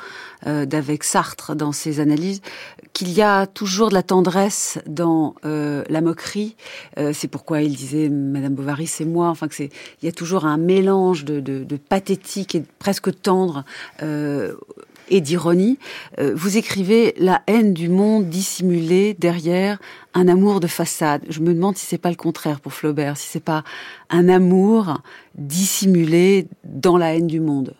[0.45, 2.41] euh, d'avec Sartre dans ses analyses,
[2.91, 6.55] qu'il y a toujours de la tendresse dans la moquerie.
[7.13, 9.29] C'est pourquoi il disait Madame Bovary, c'est moi.
[9.29, 9.69] Enfin, il
[10.01, 13.63] y a toujours un mélange de, pathétique et presque tendre.
[15.09, 15.77] Et d'ironie,
[16.19, 19.79] Euh, vous écrivez la haine du monde dissimulée derrière
[20.13, 21.23] un amour de façade.
[21.29, 23.63] Je me demande si c'est pas le contraire pour Flaubert, si c'est pas
[24.09, 25.01] un amour
[25.35, 27.75] dissimulé dans la haine du monde.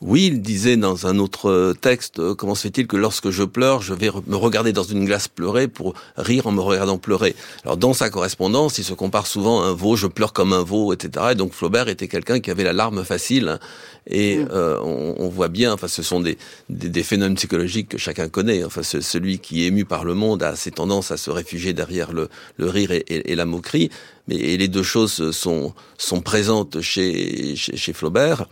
[0.00, 3.42] Oui, il disait dans un autre euh, texte, euh, comment se fait-il que lorsque je
[3.42, 7.34] pleure, je vais me regarder dans une glace pleurer pour rire en me regardant pleurer?
[7.64, 10.62] Alors dans sa correspondance, il se compare souvent à un veau, je pleure comme un
[10.62, 11.26] veau, etc.
[11.32, 13.58] Et donc Flaubert était quelqu'un qui avait la larme facile.
[14.06, 16.38] Et euh, on, on voit bien, enfin ce sont des,
[16.70, 18.62] des, des phénomènes psychologiques que chacun connaît.
[18.62, 21.72] Enfin ce- celui qui est ému par le monde a ses tendances à se réfugier
[21.72, 23.90] derrière le, le rire et, et- et la moquerie.
[24.28, 28.46] Mais et les deux choses sont, sont présentes chez, chez, chez Flaubert.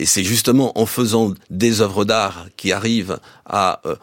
[0.00, 3.96] Et c'est justement en faisant des œuvres d'art qui arrivent à euh,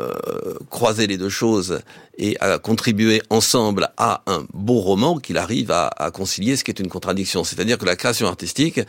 [0.00, 1.80] euh, croiser les deux choses
[2.16, 6.70] et à contribuer ensemble à un beau roman qu'il arrive à, à concilier ce qui
[6.70, 7.44] est une contradiction.
[7.44, 8.80] C'est-à-dire que la création artistique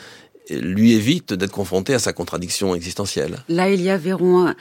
[0.49, 3.35] lui évite d'être confronté à sa contradiction existentielle.
[3.47, 4.55] Là, il y a Véron un,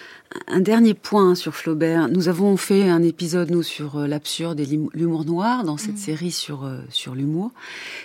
[0.47, 2.09] un dernier point sur Flaubert.
[2.09, 5.99] Nous avons fait un épisode nous sur euh, l'absurde et l'hum- l'humour noir dans cette
[5.99, 7.51] série sur euh, sur l'humour.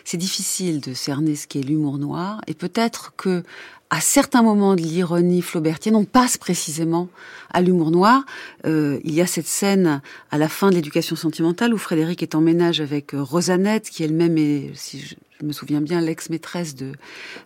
[0.06, 3.44] C'est difficile de cerner ce qu'est l'humour noir et peut-être que
[3.90, 7.08] à certains moments de l'ironie flaubertienne, on passe précisément
[7.52, 8.26] à l'humour noir.
[8.66, 12.36] Euh, il y a cette scène à la fin de l'éducation sentimentale où Frédéric est
[12.36, 16.94] en ménage avec euh, Rosanette, qui elle-même est, si je, me souviens bien, l'ex-maîtresse de,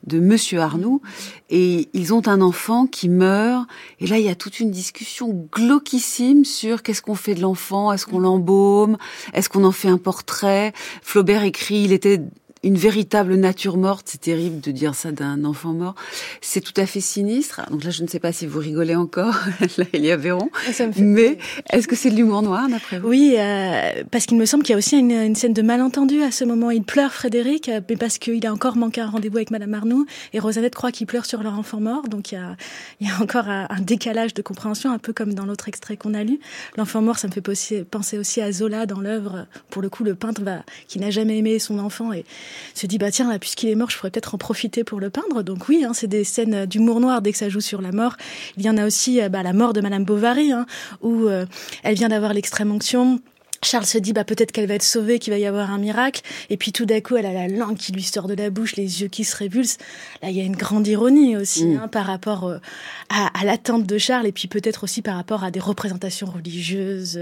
[0.07, 1.01] de Monsieur Arnoux.
[1.49, 3.67] Et ils ont un enfant qui meurt.
[3.99, 7.91] Et là, il y a toute une discussion glauquissime sur qu'est-ce qu'on fait de l'enfant,
[7.91, 8.97] est-ce qu'on l'embaume,
[9.33, 10.73] est-ce qu'on en fait un portrait?
[11.03, 12.21] Flaubert écrit, il était
[12.63, 14.07] une véritable nature morte.
[14.09, 15.95] C'est terrible de dire ça d'un enfant mort.
[16.41, 17.61] C'est tout à fait sinistre.
[17.71, 19.35] Donc là, je ne sais pas si vous rigolez encore,
[19.77, 20.49] là, il y a Véron.
[20.97, 21.37] Mais
[21.71, 23.07] est-ce que c'est de l'humour noir, d'après vous?
[23.07, 26.21] Oui, euh, parce qu'il me semble qu'il y a aussi une, une, scène de malentendu
[26.21, 26.71] à ce moment.
[26.71, 30.05] Il pleure, Frédéric, euh, mais parce qu'il a encore manqué un rendez-vous avec Madame Arnoux.
[30.33, 32.07] Et Rosanette croit qu'il pleure sur leur enfant mort.
[32.09, 32.55] Donc il y a,
[32.99, 35.97] il y a encore un, un décalage de compréhension, un peu comme dans l'autre extrait
[35.97, 36.39] qu'on a lu.
[36.77, 37.41] L'enfant mort, ça me fait
[37.85, 39.47] penser aussi à Zola dans l'œuvre.
[39.69, 42.25] Pour le coup, le peintre va, qui n'a jamais aimé son enfant et
[42.73, 45.43] se dit bah tiens puisqu'il est mort je pourrais peut-être en profiter pour le peindre.
[45.43, 47.21] Donc oui hein, c'est des scènes d'humour noir.
[47.21, 48.17] Dès que ça joue sur la mort
[48.57, 50.65] il y en a aussi euh, bah, la mort de Madame Bovary hein,
[51.01, 51.45] où euh,
[51.83, 53.19] elle vient d'avoir l'extrême onction
[53.63, 56.21] Charles se dit bah peut-être qu'elle va être sauvée, qu'il va y avoir un miracle,
[56.49, 58.75] et puis tout d'un coup elle a la langue qui lui sort de la bouche,
[58.75, 59.77] les yeux qui se révulsent.
[60.21, 61.79] Là il y a une grande ironie aussi mmh.
[61.83, 62.57] hein, par rapport euh,
[63.09, 67.19] à, à l'attente de Charles, et puis peut-être aussi par rapport à des représentations religieuses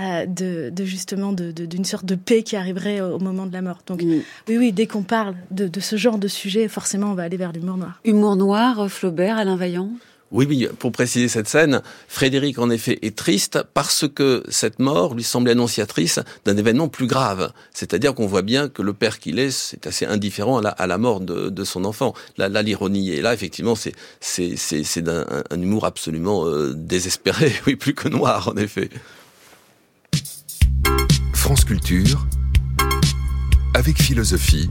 [0.00, 3.62] euh, de, de, justement d'une de, sorte de paix qui arriverait au moment de la
[3.62, 3.80] mort.
[3.86, 4.20] Donc mmh.
[4.48, 7.36] oui oui dès qu'on parle de, de, ce genre de sujet, forcément on va aller
[7.36, 8.00] vers l'humour noir.
[8.04, 9.90] Humour noir, Flaubert, Alain Vaillant?
[10.32, 15.14] Oui, oui, pour préciser cette scène, Frédéric en effet est triste parce que cette mort
[15.14, 17.52] lui semble annonciatrice d'un événement plus grave.
[17.74, 21.20] C'est-à-dire qu'on voit bien que le père qu'il est, c'est assez indifférent à la, mort
[21.20, 22.14] de, son enfant.
[22.38, 23.92] Là, l'ironie est là, effectivement, c'est
[25.06, 28.88] un humour absolument euh, désespéré, oui, plus que noir en effet.
[31.34, 32.26] France Culture,
[33.74, 34.70] avec philosophie,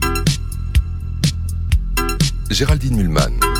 [2.50, 3.51] Géraldine Mulman.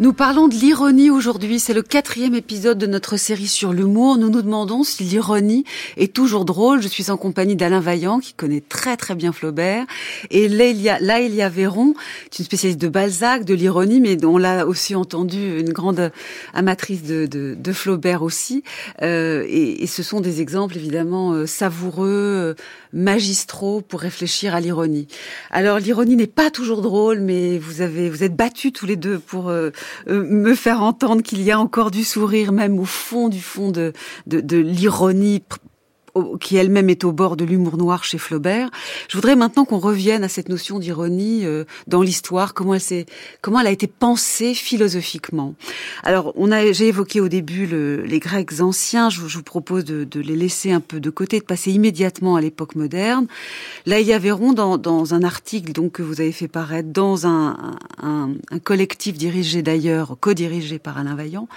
[0.00, 1.58] Nous parlons de l'ironie aujourd'hui.
[1.58, 4.16] C'est le quatrième épisode de notre série sur l'humour.
[4.16, 5.64] Nous nous demandons si l'ironie
[5.96, 6.80] est toujours drôle.
[6.80, 9.84] Je suis en compagnie d'Alain Vaillant, qui connaît très très bien Flaubert.
[10.30, 11.94] Et Lélia, Laëlia Véron,
[12.38, 16.12] une spécialiste de Balzac, de l'ironie, mais on l'a aussi entendu, une grande
[16.54, 18.62] amatrice de, de, de Flaubert aussi.
[19.02, 22.54] Euh, et, et, ce sont des exemples évidemment euh, savoureux, euh,
[22.92, 25.08] magistraux pour réfléchir à l'ironie.
[25.50, 29.18] Alors l'ironie n'est pas toujours drôle, mais vous avez, vous êtes battus tous les deux
[29.18, 29.70] pour euh,
[30.06, 33.92] me faire entendre qu'il y a encore du sourire, même au fond du fond de,
[34.26, 35.42] de, de l'ironie
[36.38, 38.70] qui elle-même est au bord de l'humour noir chez Flaubert.
[39.08, 43.06] Je voudrais maintenant qu'on revienne à cette notion d'ironie euh, dans l'histoire, comment elle s'est,
[43.40, 45.54] comment elle a été pensée philosophiquement.
[46.02, 49.10] Alors, on a, j'ai évoqué au début le, les Grecs anciens.
[49.10, 52.36] Je, je vous propose de, de, les laisser un peu de côté, de passer immédiatement
[52.36, 53.26] à l'époque moderne.
[53.86, 56.90] Là, il y a Véron dans, dans un article donc que vous avez fait paraître
[56.92, 61.48] dans un, un, un collectif dirigé d'ailleurs, co-dirigé par Alain Vaillant.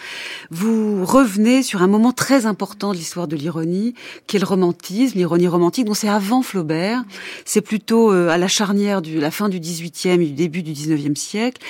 [0.50, 3.94] Vous revenez sur un moment très important de l'histoire de l'ironie,
[4.28, 5.86] qui romantisme, l'ironie romantique.
[5.86, 7.04] dont c'est avant Flaubert.
[7.46, 10.74] C'est plutôt euh, à la charnière de la fin du 18e et du début du
[10.74, 11.62] 19e siècle.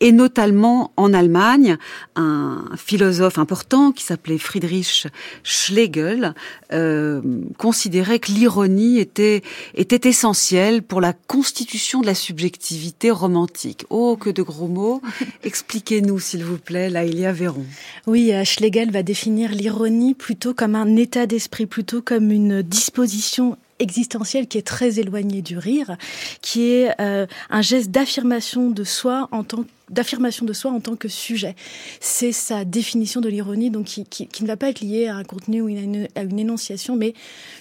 [0.00, 1.76] Et notamment en Allemagne,
[2.16, 5.06] un philosophe important qui s'appelait Friedrich
[5.42, 6.34] Schlegel
[6.72, 7.20] euh,
[7.56, 9.42] considérait que l'ironie était,
[9.74, 13.84] était essentielle pour la constitution de la subjectivité romantique.
[13.90, 15.02] Oh, que de gros mots.
[15.44, 17.64] Expliquez-nous, s'il vous plaît, là, il y a Véron.
[18.06, 23.56] Oui, euh, Schlegel va définir l'ironie plutôt comme un état d'esprit, plutôt comme une disposition
[23.78, 25.96] existentielle qui est très éloignée du rire,
[26.42, 30.96] qui est euh, un geste d'affirmation de soi en tant d'affirmation de soi en tant
[30.96, 31.54] que sujet.
[32.00, 35.16] C'est sa définition de l'ironie, donc qui, qui, qui, ne va pas être liée à
[35.16, 37.14] un contenu ou une, à une énonciation, mais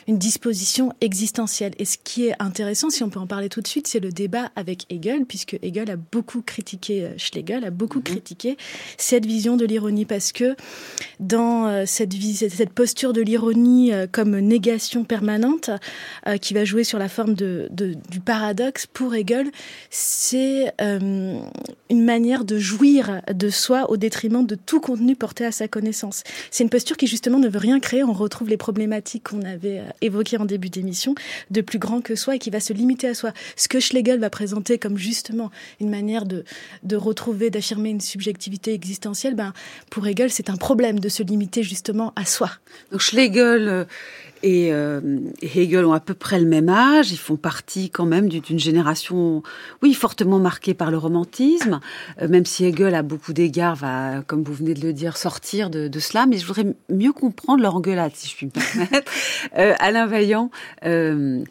[0.07, 1.73] une disposition existentielle.
[1.79, 4.11] Et ce qui est intéressant, si on peut en parler tout de suite, c'est le
[4.11, 8.03] débat avec Hegel, puisque Hegel a beaucoup critiqué euh, Schlegel, a beaucoup mmh.
[8.03, 8.57] critiqué
[8.97, 10.55] cette vision de l'ironie, parce que
[11.19, 15.69] dans euh, cette, cette posture de l'ironie euh, comme négation permanente,
[16.41, 19.51] qui va jouer sur la forme de, de du paradoxe, pour Hegel,
[19.89, 21.39] c'est euh,
[21.89, 25.67] une manière manière de jouir de soi au détriment de tout contenu porté à sa
[25.67, 26.23] connaissance.
[26.49, 28.03] C'est une posture qui justement ne veut rien créer.
[28.03, 31.13] On retrouve les problématiques qu'on avait euh, évoquées en début d'émission,
[31.51, 33.33] de plus grand que soi et qui va se limiter à soi.
[33.55, 36.43] Ce que Schlegel va présenter comme justement une manière de,
[36.95, 39.53] retrouver, d'affirmer une subjectivité existentielle, ben,
[39.91, 42.49] pour Hegel, c'est un problème de se limiter justement à soi.
[42.91, 43.85] Donc Schlegel
[44.43, 45.01] euh, et, euh,
[45.41, 47.11] Hegel ont à peu près le même âge.
[47.11, 49.43] Ils font partie quand même d'une génération,
[49.81, 51.79] oui, fortement marquée par le romantisme.
[52.21, 55.69] Euh, même si Hegel, à beaucoup d'égards, va, comme vous venez de le dire, sortir
[55.69, 56.25] de, de, cela.
[56.25, 59.11] Mais je voudrais mieux comprendre leur engueulade, si je puis me permettre.
[59.57, 60.51] euh, Alain Vaillant,
[60.85, 61.43] euh,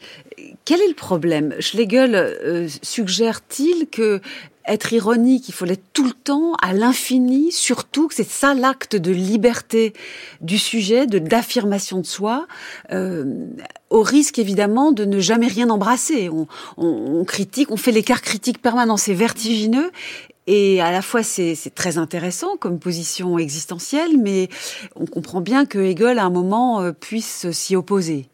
[0.64, 1.54] quel est le problème?
[1.60, 4.20] Schlegel euh, suggère-t-il que
[4.66, 8.96] être ironique, il faut l'être tout le temps, à l'infini, surtout que c'est ça l'acte
[8.96, 9.92] de liberté
[10.40, 12.46] du sujet, de d'affirmation de soi,
[12.92, 13.46] euh,
[13.90, 16.30] au risque évidemment de ne jamais rien embrasser.
[16.76, 19.90] On, critique, on fait l'écart critique permanent, c'est vertigineux.
[20.48, 24.48] Et à la fois, c'est très intéressant comme position existentielle, mais
[24.94, 28.28] on comprend bien que Hegel, à un moment, euh, puisse s'y opposer.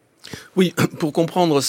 [0.57, 1.61] Oui, pour comprendre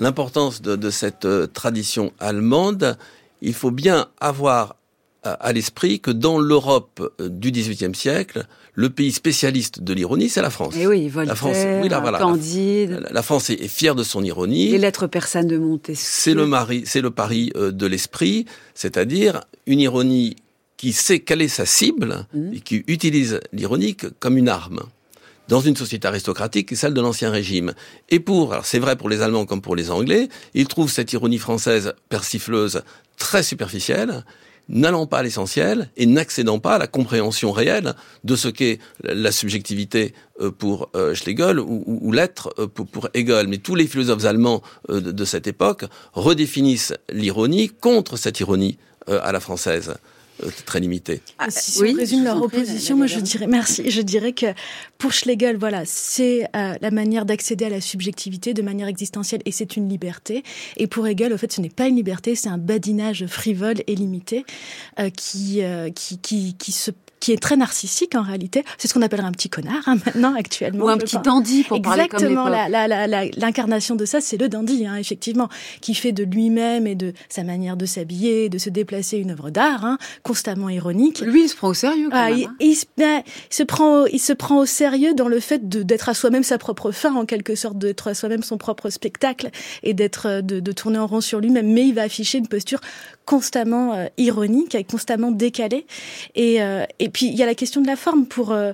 [0.00, 2.96] l'importance de, de, cette euh, tradition allemande,
[3.42, 4.76] il faut bien avoir
[5.24, 10.42] à l'esprit que dans l'Europe euh, du XVIIIe siècle, le pays spécialiste de l'ironie, c'est
[10.42, 10.74] la France.
[10.76, 13.06] Et eh oui, Voltaire, la France, oui, là, voilà, Candide.
[13.10, 14.70] La, France est, fière de son ironie.
[14.70, 16.04] Les lettres persanes de Montesquieu.
[16.04, 20.36] C'est le mari, c'est le pari euh, de l'esprit, c'est-à-dire une ironie
[20.76, 22.54] qui sait quelle est sa cible mmh.
[22.54, 24.80] et qui utilise l'ironique comme une arme
[25.52, 27.74] dans une société aristocratique, celle de l'Ancien Régime.
[28.08, 31.36] Et pour, c'est vrai pour les Allemands comme pour les Anglais, ils trouvent cette ironie
[31.36, 32.80] française persifleuse
[33.18, 34.24] très superficielle,
[34.70, 37.92] n'allant pas à l'essentiel et n'accédant pas à la compréhension réelle
[38.24, 43.46] de ce qu'est la subjectivité euh, pour euh, Schlegel ou, l'être euh, pour, Hegel.
[43.46, 45.84] Mais tous les philosophes allemands de cette époque
[46.14, 49.96] redéfinissent l'ironie contre cette ironie à la française.
[50.42, 51.20] Euh, très limité.
[51.38, 53.90] Ah, si on résume leur opposition, moi je dirais merci.
[53.90, 54.46] Je dirais que
[54.98, 59.52] pour Schlegel, voilà, c'est euh, la manière d'accéder à la subjectivité de manière existentielle et
[59.52, 60.42] c'est une liberté.
[60.76, 63.94] Et pour Hegel, au fait, ce n'est pas une liberté, c'est un badinage frivole et
[63.94, 64.44] limité
[64.98, 65.62] euh, qui,
[65.94, 66.90] qui, qui, qui se
[67.22, 68.64] qui est très narcissique en réalité.
[68.78, 70.86] C'est ce qu'on appellerait un petit connard hein, maintenant actuellement.
[70.86, 74.96] Ou un petit dandy pour Exactement, parler comme l'incarnation de ça, c'est le dandy, hein,
[74.96, 75.48] effectivement,
[75.80, 79.50] qui fait de lui-même et de sa manière de s'habiller, de se déplacer une œuvre
[79.50, 81.20] d'art, hein, constamment ironique.
[81.20, 82.08] Lui, il se prend au sérieux.
[82.10, 82.56] Quand ah, même, hein.
[82.58, 86.14] il, ben, il, se prend, il se prend au sérieux dans le fait d'être à
[86.14, 89.50] soi-même sa propre fin, en quelque sorte, d'être à soi-même son propre spectacle
[89.84, 91.72] et d'être de, de tourner en rond sur lui-même.
[91.72, 92.80] Mais il va afficher une posture
[93.24, 95.86] constamment euh, ironique, constamment décalée.
[96.34, 98.72] Et, euh, et puis il y a la question de la forme pour euh,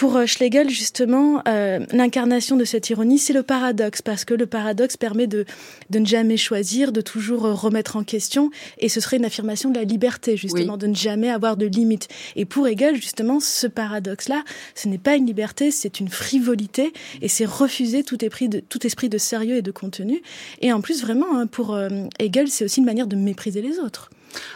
[0.00, 4.46] pour euh, Schlegel, justement, euh, l'incarnation de cette ironie, c'est le paradoxe, parce que le
[4.46, 5.44] paradoxe permet de,
[5.90, 9.68] de ne jamais choisir, de toujours euh, remettre en question, et ce serait une affirmation
[9.68, 12.08] de la liberté, justement, de ne jamais avoir de limite.
[12.34, 14.42] Et pour Hegel, justement, ce paradoxe-là,
[14.74, 18.86] ce n'est pas une liberté, c'est une frivolité, et c'est refuser tout esprit, de, tout
[18.86, 20.22] esprit de sérieux et de contenu.
[20.62, 21.78] Et en plus, vraiment, hein, pour
[22.18, 24.08] Hegel, c'est aussi une manière de mépriser les autres.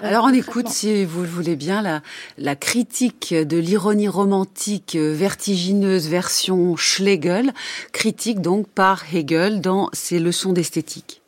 [0.03, 2.03] Alors on écoute, si vous le voulez bien, la,
[2.39, 7.53] la critique de l'ironie romantique euh, vertigineuse version Schlegel,
[7.93, 11.23] critique donc par Hegel dans ses leçons d'esthétique.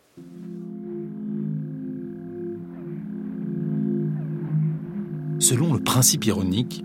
[5.38, 6.82] Selon le principe ironique,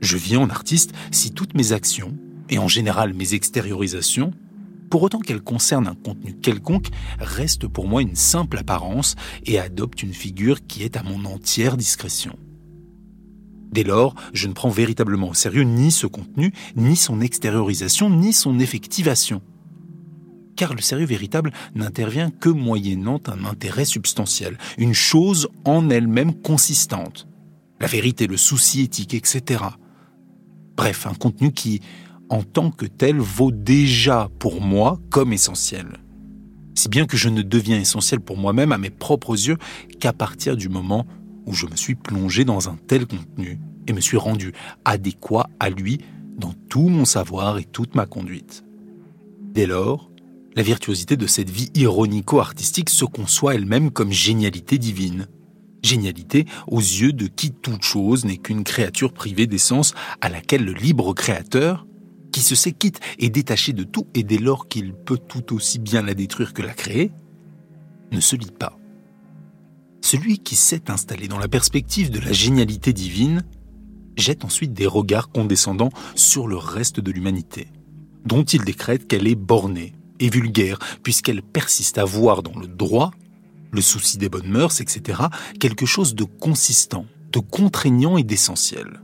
[0.00, 2.16] je viens en artiste si toutes mes actions,
[2.50, 4.32] et en général mes extériorisations,
[4.90, 10.02] pour autant qu'elle concerne un contenu quelconque, reste pour moi une simple apparence et adopte
[10.02, 12.36] une figure qui est à mon entière discrétion.
[13.70, 18.32] Dès lors, je ne prends véritablement au sérieux ni ce contenu, ni son extériorisation, ni
[18.32, 19.42] son effectivation.
[20.56, 27.28] Car le sérieux véritable n'intervient que moyennant un intérêt substantiel, une chose en elle-même consistante.
[27.80, 29.62] La vérité, le souci éthique, etc.
[30.76, 31.80] Bref, un contenu qui,
[32.30, 35.86] en tant que tel vaut déjà pour moi comme essentiel.
[36.74, 39.56] Si bien que je ne deviens essentiel pour moi-même à mes propres yeux
[39.98, 41.06] qu'à partir du moment
[41.46, 44.52] où je me suis plongé dans un tel contenu et me suis rendu
[44.84, 45.98] adéquat à lui
[46.36, 48.62] dans tout mon savoir et toute ma conduite.
[49.40, 50.08] Dès lors,
[50.54, 55.26] la virtuosité de cette vie ironico-artistique se conçoit elle-même comme génialité divine.
[55.82, 60.74] Génialité aux yeux de qui toute chose n'est qu'une créature privée d'essence à laquelle le
[60.74, 61.87] libre créateur,
[62.32, 65.78] qui se sait quitte et détaché de tout et dès lors qu'il peut tout aussi
[65.78, 67.10] bien la détruire que la créer,
[68.12, 68.78] ne se lie pas.
[70.00, 73.44] Celui qui s'est installé dans la perspective de la génialité divine
[74.16, 77.68] jette ensuite des regards condescendants sur le reste de l'humanité,
[78.24, 83.12] dont il décrète qu'elle est bornée et vulgaire, puisqu'elle persiste à voir dans le droit,
[83.70, 85.22] le souci des bonnes mœurs, etc.,
[85.60, 89.00] quelque chose de consistant, de contraignant et d'essentiel.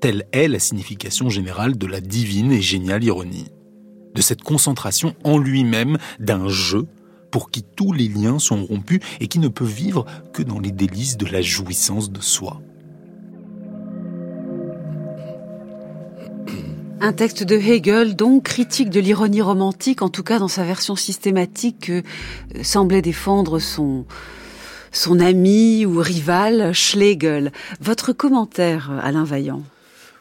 [0.00, 3.48] Telle est la signification générale de la divine et géniale ironie,
[4.14, 6.86] de cette concentration en lui-même d'un jeu
[7.30, 10.70] pour qui tous les liens sont rompus et qui ne peut vivre que dans les
[10.70, 12.60] délices de la jouissance de soi.
[17.00, 20.96] Un texte de Hegel, donc critique de l'ironie romantique, en tout cas dans sa version
[20.96, 22.02] systématique que
[22.54, 24.06] euh, semblait défendre son,
[24.92, 27.52] son ami ou rival Schlegel.
[27.80, 29.62] Votre commentaire, Alain Vaillant?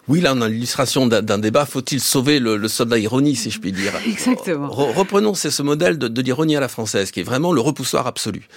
[0.08, 1.66] Oui, là, on a l'illustration d'un débat.
[1.66, 4.70] Faut-il sauver le, soldat ironie, si je puis dire Exactement.
[4.70, 8.47] reprenons, c'est ce modèle de, l'ironie à la française, qui est vraiment le repoussoir absolu.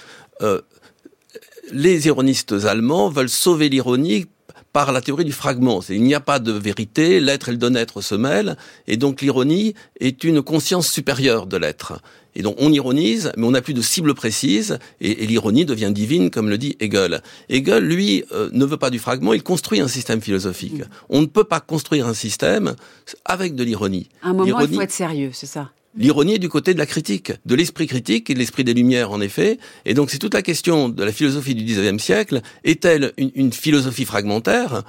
[0.41, 0.61] Euh,
[1.71, 4.27] les ironistes allemands veulent sauver l'ironie
[4.77, 5.81] par la théorie du fragment.
[5.89, 8.55] Il n'y a pas de vérité, l'être et le non-être se mêlent,
[8.85, 11.99] et donc l'ironie est une conscience supérieure de l'être.
[12.35, 16.29] Et donc on ironise, mais on n'a plus de cible précise, et, l'ironie devient divine,
[16.29, 17.23] comme le dit Hegel.
[17.49, 20.81] Hegel, lui, euh, ne veut pas du fragment, il construit un système philosophique.
[20.81, 20.89] Mm.
[21.09, 22.75] On ne peut pas construire un système
[23.25, 24.09] avec de l'ironie.
[24.21, 25.71] À un moment, il faut être sérieux, c'est ça?
[25.97, 29.11] L'ironie est du côté de la critique, de l'esprit critique et de l'esprit des Lumières,
[29.11, 29.57] en effet.
[29.85, 32.41] Et donc c'est toute la question de la philosophie du XIXe siècle.
[32.63, 34.83] Est-elle une, une philosophie fragmentaire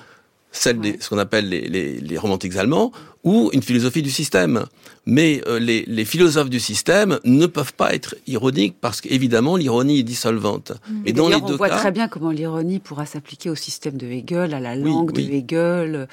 [0.50, 2.90] celle de ce qu'on appelle les, les, les, romantiques allemands,
[3.24, 4.64] ou une philosophie du système.
[5.06, 10.00] Mais euh, les, les, philosophes du système ne peuvent pas être ironiques parce qu'évidemment l'ironie
[10.00, 10.72] est dissolvante.
[10.72, 11.02] Mmh.
[11.06, 14.52] Et dans les on voit très bien comment l'ironie pourra s'appliquer au système de Hegel,
[14.52, 16.06] à la langue de Hegel, euh,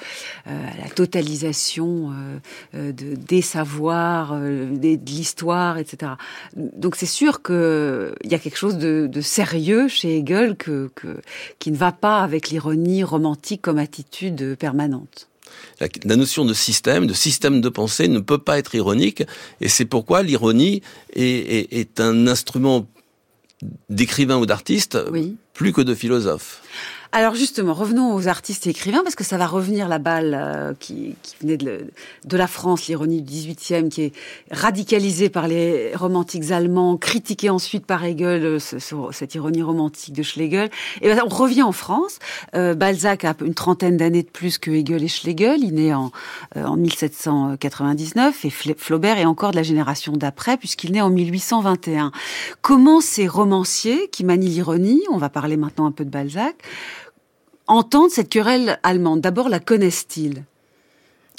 [0.46, 2.10] à la totalisation
[2.74, 6.12] euh, de, des savoirs, de l'histoire, etc.
[6.56, 11.20] Donc c'est sûr qu'il y a quelque chose de, de sérieux chez Hegel que, que,
[11.58, 15.28] qui ne va pas avec l'ironie romantique comme attitude permanente.
[15.80, 19.22] La, notion de système, de système de pensée ne peut pas être ironique,
[19.60, 20.82] et c'est pourquoi l'ironie
[21.14, 22.86] est, est, un instrument
[23.90, 24.98] d'écrivain ou d'artiste
[25.52, 26.62] plus que de philosophe.
[27.12, 30.74] Alors justement, revenons aux artistes et écrivains, parce que ça va revenir la balle euh,
[30.78, 31.86] qui, qui, venait de,
[32.24, 34.12] de la France, l'ironie du 18e, qui est
[34.50, 38.76] radicalisée par les romantiques allemands, critiquée ensuite par Hegel, euh, ce,
[39.12, 40.70] cette ironie romantique de Schlegel.
[41.00, 42.18] Et ben, on revient en France.
[42.54, 45.62] Euh, Balzac a une trentaine d'années de plus que Hegel et Schlegel.
[45.62, 46.10] Il naît en,
[46.56, 52.12] en 1799 et Flaubert est encore de la génération d'après, puisqu'il naît en 1821.
[52.62, 56.56] Comment ces romanciers qui manient l'ironie, on va parler maintenant un peu de Balzac,
[57.66, 59.20] entendent cette querelle allemande.
[59.20, 60.44] D'abord, la connaissent-ils?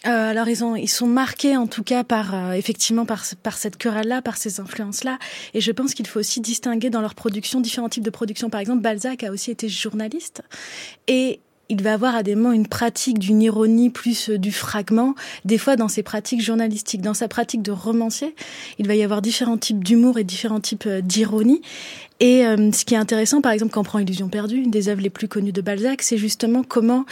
[0.05, 3.57] Euh, alors ils ont ils sont marqués en tout cas par euh, effectivement par par
[3.57, 5.17] cette querelle là par ces influences là
[5.55, 8.61] et je pense qu'il faut aussi distinguer dans leur production différents types de production par
[8.61, 10.43] exemple Balzac a aussi été journaliste.
[11.07, 15.15] Et il va avoir à des moments une pratique d'une ironie plus euh, du fragment,
[15.45, 18.35] des fois dans ses pratiques journalistiques, dans sa pratique de romancier,
[18.77, 21.61] il va y avoir différents types d'humour et différents types d'ironie.
[22.19, 24.89] Et euh, ce qui est intéressant, par exemple, quand on prend Illusion perdue, une des
[24.89, 27.05] œuvres les plus connues de Balzac, c'est justement comment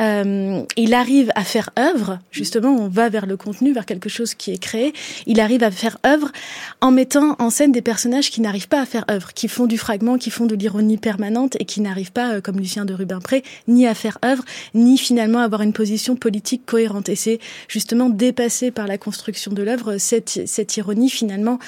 [0.00, 2.18] euh, il arrive à faire œuvre.
[2.30, 4.94] Justement, on va vers le contenu, vers quelque chose qui est créé.
[5.26, 6.32] Il arrive à faire œuvre
[6.80, 9.76] en mettant en scène des personnages qui n'arrivent pas à faire œuvre, qui font du
[9.76, 13.42] fragment, qui font de l'ironie permanente et qui n'arrivent pas, euh, comme Lucien de Rubempré,
[13.66, 14.44] ni à faire œuvre,
[14.74, 17.10] ni finalement à avoir une position politique cohérente.
[17.10, 17.38] Et c'est
[17.68, 21.58] justement dépassé par la construction de l'œuvre cette, cette ironie finalement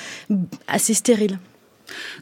[0.66, 1.38] assez stérile.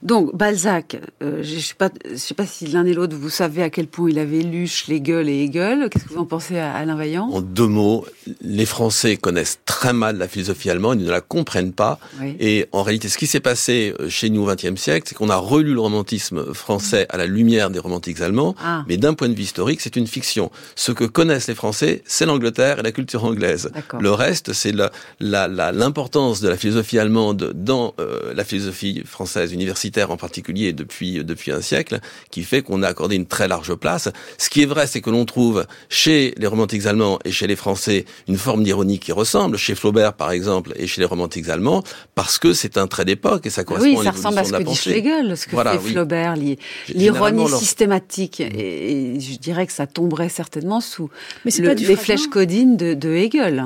[0.03, 3.31] Donc Balzac, euh, je ne sais pas, je sais pas si l'un et l'autre vous
[3.31, 5.89] savez à quel point il avait lu Schlegel et Hegel.
[5.91, 7.29] Qu'est-ce que vous en pensez, Alain Vaillant?
[7.31, 8.05] En deux mots,
[8.41, 11.99] les Français connaissent très mal la philosophie allemande, ils ne la comprennent pas.
[12.41, 15.31] Et en réalité, ce qui s'est passé euh, chez nous au XXe siècle, c'est qu'on
[15.31, 18.85] a relu le romantisme français à la lumière des romantiques allemands, ah.
[18.89, 20.51] mais d'un point de vue historique, c'est une fiction.
[20.77, 23.71] Ce que connaissent les Français, c'est l'Angleterre et la culture anglaise.
[24.01, 24.75] Le reste, c'est
[25.21, 31.51] l'importance de la philosophie allemande dans euh, la philosophie française universitaire en particulier depuis depuis
[31.51, 32.01] un siècle,
[32.31, 34.09] qui fait qu'on a accordé une très large place.
[34.39, 37.57] Ce qui est vrai, c'est que l'on trouve chez les romantiques allemands et chez les
[37.57, 41.83] Français une forme d'ironie qui ressemble, chez Flaubert par exemple et chez les romantiques allemands,
[42.15, 44.63] parce que c'est un trait d'époque et ça correspond oui, ça ressemble à ce que
[44.63, 46.35] dit Schlegel, ce que fait Flaubert,
[46.89, 48.41] l'ironie systématique.
[48.41, 51.11] Et, je dirais que ça tomberait certainement sous
[51.45, 53.65] les flèches codines de, de Hegel.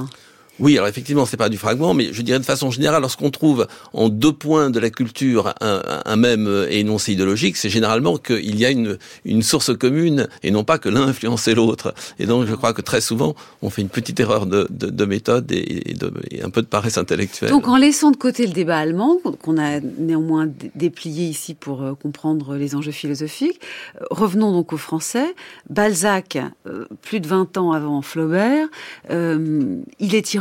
[0.59, 3.67] Oui, alors effectivement, c'est pas du fragment, mais je dirais de façon générale, lorsqu'on trouve
[3.93, 8.71] en deux points de la culture un, même énoncé idéologique, c'est généralement qu'il y a
[8.71, 11.95] une, une source commune et non pas que l'un influence l'autre.
[12.19, 15.51] Et donc, je crois que très souvent, on fait une petite erreur de, de, méthode
[15.53, 17.51] et, de, et, un peu de paresse intellectuelle.
[17.51, 21.95] Donc, en laissant de côté le débat allemand, qu'on a néanmoins déplié ici pour euh,
[21.95, 23.61] comprendre les enjeux philosophiques,
[24.01, 25.35] euh, revenons donc aux Français.
[25.69, 28.69] Balzac, euh, plus de 20 ans avant Flaubert,
[29.11, 30.35] il est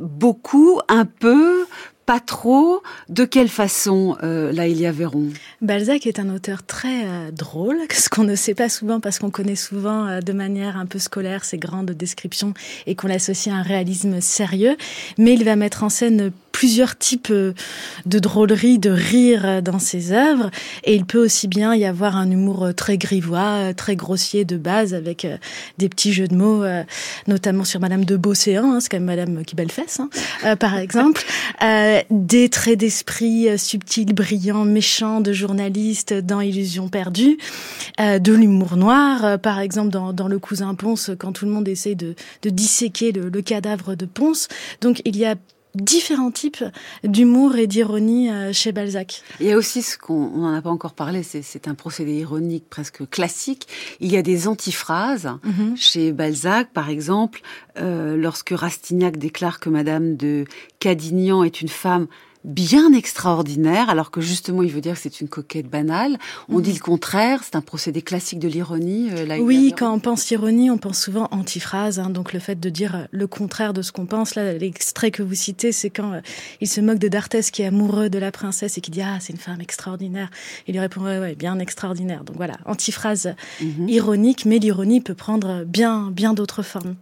[0.00, 1.66] beaucoup, un peu,
[2.08, 2.82] pas trop.
[3.10, 5.28] De quelle façon, euh, là, il y a Véron?
[5.60, 9.28] Balzac est un auteur très euh, drôle, ce qu'on ne sait pas souvent parce qu'on
[9.28, 12.54] connaît souvent euh, de manière un peu scolaire ses grandes descriptions
[12.86, 14.76] et qu'on l'associe à un réalisme sérieux.
[15.18, 17.52] Mais il va mettre en scène plusieurs types euh,
[18.06, 20.50] de drôleries, de rires dans ses œuvres.
[20.84, 24.94] Et il peut aussi bien y avoir un humour très grivois, très grossier de base,
[24.94, 25.26] avec
[25.76, 26.64] des petits jeux de mots,
[27.26, 30.76] notamment sur Madame de Beauséant, hein, c'est quand même Madame qui belle fesse, hein, par
[30.78, 31.24] exemple.
[32.10, 37.38] Des traits d'esprit subtils, brillants, méchants de journalistes dans Illusion perdue.
[37.98, 41.94] de l'humour noir, par exemple dans, dans, Le Cousin Ponce, quand tout le monde essaie
[41.94, 44.48] de, de disséquer le, le cadavre de Ponce.
[44.80, 45.36] Donc il y a
[45.82, 46.64] différents types
[47.04, 49.22] d'humour et d'ironie chez Balzac.
[49.40, 52.64] Il y a aussi ce qu'on n'en a pas encore parlé, c'est un procédé ironique
[52.68, 53.66] presque classique.
[54.00, 55.76] Il y a des antiphrases mhm.
[55.76, 57.40] chez Balzac, par exemple,
[57.76, 60.44] lorsque Rastignac déclare que Madame de
[60.80, 62.06] Cadignan est une femme
[62.44, 66.18] bien extraordinaire, alors que justement il veut dire que c'est une coquette banale.
[66.48, 69.10] On dit le contraire, c'est un procédé classique de l'ironie.
[69.12, 72.68] Euh, oui, quand on pense ironie, on pense souvent antiphrase, hein, donc le fait de
[72.68, 74.34] dire euh, le contraire de ce qu'on pense.
[74.34, 76.20] Là, l'extrait que vous citez, c'est quand euh,
[76.60, 79.18] il se moque de d'Arthès qui est amoureux de la princesse et qui dit ah
[79.20, 80.30] c'est une femme extraordinaire.
[80.66, 82.24] Il lui répond ouais, ouais bien extraordinaire.
[82.24, 83.88] Donc voilà, antiphrase mhm.
[83.88, 86.94] ironique, mais l'ironie peut prendre bien bien d'autres formes.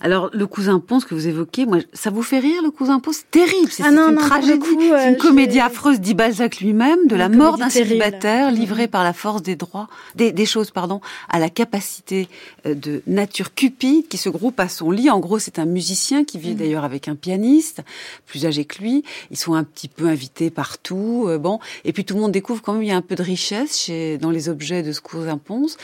[0.00, 3.22] Alors le cousin Ponce que vous évoquez, moi ça vous fait rire le cousin Ponce
[3.30, 7.58] Terrible, c'est ah une tragédie c'est une comédie affreuse, dit Balzac lui-même, de la mort
[7.58, 12.28] d'un célibataire livré par la force des droits, des, des, choses, pardon, à la capacité
[12.66, 15.10] euh, de nature cupide qui se groupe à son lit.
[15.10, 16.56] En gros, c'est un musicien qui vit mm.
[16.56, 17.82] d'ailleurs avec un pianiste
[18.26, 19.04] plus âgé que lui.
[19.30, 21.58] Ils sont un petit peu invités partout, euh, bon.
[21.84, 23.78] Et puis tout le monde découvre quand même il y a un peu de richesse
[23.78, 25.76] chez, dans les objets de ce cousin Ponce.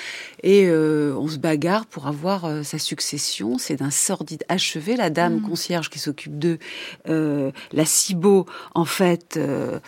[0.43, 3.59] Et euh, on se bagarre pour avoir sa succession.
[3.79, 4.97] D'un sordide achevé.
[4.97, 5.43] La dame mm.
[5.43, 6.59] concierge qui s'occupe d'eux,
[7.07, 9.79] la Cibot, en fait, euh,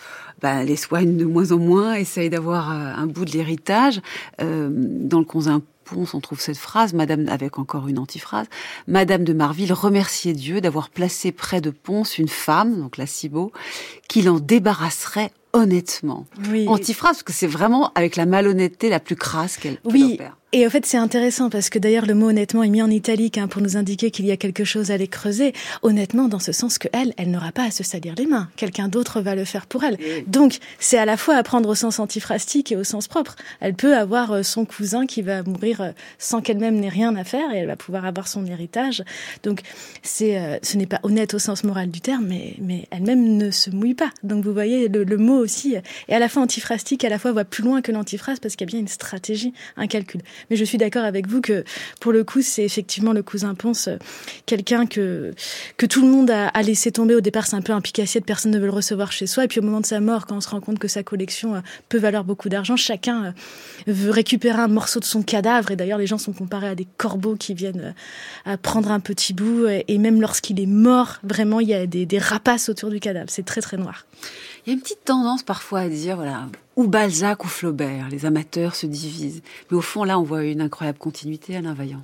[0.41, 4.01] bah, les soigne de moins en moins, essaye d'avoir euh, un bout de l'héritage.
[4.41, 8.47] Euh, dans le Ponce, on trouve cette phrase, Madame, avec encore une antiphrase,
[8.87, 13.51] Madame de Marville remerciait Dieu d'avoir placé près de Ponce une femme, donc la Cibot,
[14.07, 16.27] qui l'en débarrasserait honnêtement.
[16.49, 16.67] Oui.
[16.67, 20.17] Antiphrase, parce que c'est vraiment avec la malhonnêteté la plus crasse qu'elle oui.
[20.53, 23.37] Et en fait, c'est intéressant parce que d'ailleurs, le mot honnêtement est mis en italique
[23.37, 25.53] hein, pour nous indiquer qu'il y a quelque chose à aller creuser.
[25.81, 28.49] Honnêtement, dans ce sens que elle, elle n'aura pas à se salir les mains.
[28.57, 29.97] Quelqu'un d'autre va le faire pour elle.
[30.27, 33.37] Donc, c'est à la fois à prendre au sens antiphrastique et au sens propre.
[33.61, 37.23] Elle peut avoir euh, son cousin qui va mourir euh, sans qu'elle-même n'ait rien à
[37.23, 39.05] faire et elle va pouvoir avoir son héritage.
[39.43, 39.61] Donc,
[40.03, 43.51] c'est, euh, ce n'est pas honnête au sens moral du terme, mais, mais elle-même ne
[43.51, 44.09] se mouille pas.
[44.23, 45.75] Donc, vous voyez, le, le mot aussi
[46.09, 48.67] est à la fois antiphrastique, à la fois va plus loin que l'antiphrase parce qu'il
[48.67, 50.21] y a bien une stratégie, un calcul.
[50.49, 51.63] Mais je suis d'accord avec vous que
[51.99, 53.97] pour le coup, c'est effectivement le cousin Ponce, euh,
[54.45, 55.33] quelqu'un que
[55.77, 57.15] que tout le monde a, laissé tomber.
[57.15, 59.45] Au départ, c'est un peu un picassiette, personne ne veut le recevoir chez soi.
[59.45, 61.55] Et puis au moment de sa mort, quand on se rend compte que sa collection
[61.55, 63.31] euh, peut valoir beaucoup d'argent, chacun euh,
[63.87, 65.71] veut récupérer un morceau de son cadavre.
[65.71, 67.93] Et d'ailleurs, les gens sont comparés à des corbeaux qui viennent
[68.45, 69.67] à prendre un petit bout.
[69.67, 73.29] Et même lorsqu'il est mort, vraiment, il y a des, des rapaces autour du cadavre.
[73.29, 74.05] C'est très très noir.
[74.65, 78.25] Il y a une petite tendance parfois à dire, voilà, ou Balzac ou Flaubert, les
[78.25, 79.41] amateurs se divisent.
[79.69, 82.03] Mais au fond, là, on voit une incroyable continuité, Alain Vaillant.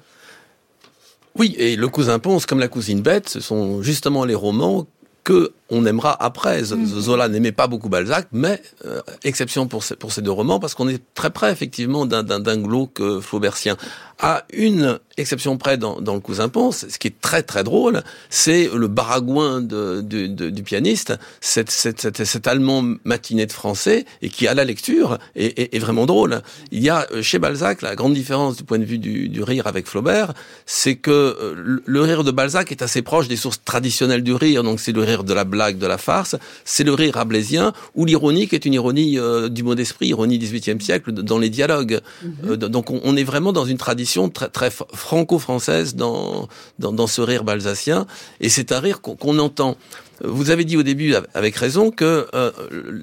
[1.35, 4.87] Oui, et le cousin Ponce, comme la cousine Bête, ce sont justement les romans
[5.23, 6.61] que on aimera après.
[6.61, 6.85] Mm.
[6.85, 10.75] Zola n'aimait pas beaucoup Balzac, mais euh, exception pour ces, pour ces deux romans, parce
[10.75, 13.77] qu'on est très près effectivement d'un glauque euh, flaubertien.
[14.19, 18.01] À une exception près dans, dans le Cousin Ponce, ce qui est très très drôle,
[18.29, 24.47] c'est le baragouin de, du pianiste, cet, cet, cet, allemand matiné de français, et qui
[24.47, 26.41] à la lecture est, est, vraiment drôle.
[26.71, 29.43] Il y a euh, chez Balzac la grande différence du point de vue du, du
[29.43, 30.33] rire avec Flaubert,
[30.65, 31.55] c'est que
[31.85, 35.03] le rire de Balzac est assez proche des sources traditionnelles du rire, donc c'est le
[35.03, 36.35] rire de la blague, de la farce,
[36.65, 40.39] c'est le rire rabelaisien, ou l'ironie qui est une ironie euh, du mot d'esprit, ironie
[40.39, 41.99] 18e siècle, dans les dialogues.
[42.23, 42.31] Mhm.
[42.51, 46.47] Euh, donc on, est vraiment dans une tradition très, très franco-française dans,
[46.79, 48.07] dans, ce rire balsacien,
[48.39, 49.77] et c'est un rire qu'on entend.
[50.23, 52.51] Vous avez dit au début, avec raison, que euh,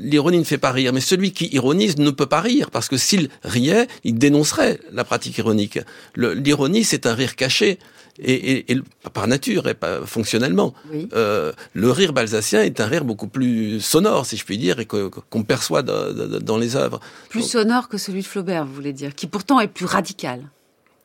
[0.01, 2.97] l'ironie ne fait pas rire, mais celui qui ironise ne peut pas rire, parce que
[2.97, 5.79] s'il riait, il dénoncerait la pratique ironique.
[6.17, 7.79] L'ironie, c'est un rire caché
[8.19, 8.81] et, et,
[9.12, 10.75] par nature et pas fonctionnellement.
[11.12, 14.87] Euh, le rire balsacien est un rire beaucoup plus sonore, si je puis dire, et
[14.87, 17.01] qu'on perçoit dans les œuvres.
[17.29, 20.43] Plus sonore que celui de Flaubert, vous voulez dire, qui pourtant est plus radical.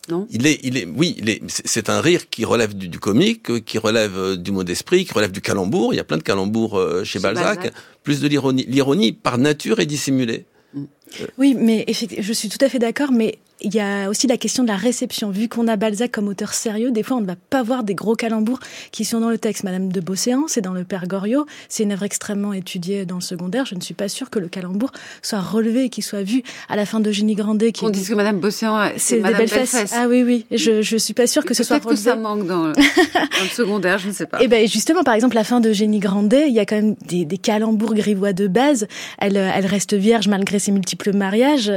[0.07, 0.28] Non?
[0.32, 4.36] Il est, il est, oui, c'est un rire qui relève du, comique, qui relève euh,
[4.36, 5.93] du mot d'esprit, qui relève du calembour.
[5.93, 8.66] Il y a plein de calembours euh, chez, Balzac, plus de l'ironie.
[8.68, 10.45] L'ironie, par nature, est dissimulée.
[10.74, 10.84] Mm.
[11.38, 14.64] Oui, mais je suis tout à fait d'accord, mais il y a aussi la question
[14.64, 15.32] de la réception.
[15.32, 17.95] Vu qu'on a Balzac comme auteur sérieux, des fois on ne va pas voir des
[17.95, 18.60] gros calembours
[18.91, 19.64] qui sont dans le texte.
[19.64, 23.22] Madame de Beauséant, c'est dans le Père Goriot, c'est une œuvre extrêmement étudiée dans le
[23.22, 23.66] secondaire.
[23.66, 24.91] Je ne suis pas sûre que le calembour
[25.22, 27.72] soit relevé et qu'il soit vu à la fin de Génie Grandet.
[27.72, 29.93] Qui on dit que Madame Beauséant, c'est des belles fesses.
[29.95, 30.45] Ah oui, oui.
[30.51, 31.89] Je, je suis pas sûre que ce soit relevé.
[31.89, 32.74] Peut-être que ça manque dans le,
[33.14, 34.39] dans le secondaire, je ne sais pas.
[34.39, 36.76] Et eh ben justement, par exemple, la fin de Génie Grandet, il y a quand
[36.76, 38.88] même des, des calembours grivois de base.
[39.18, 41.72] Elle, elle reste vierge malgré ses multiples mariages.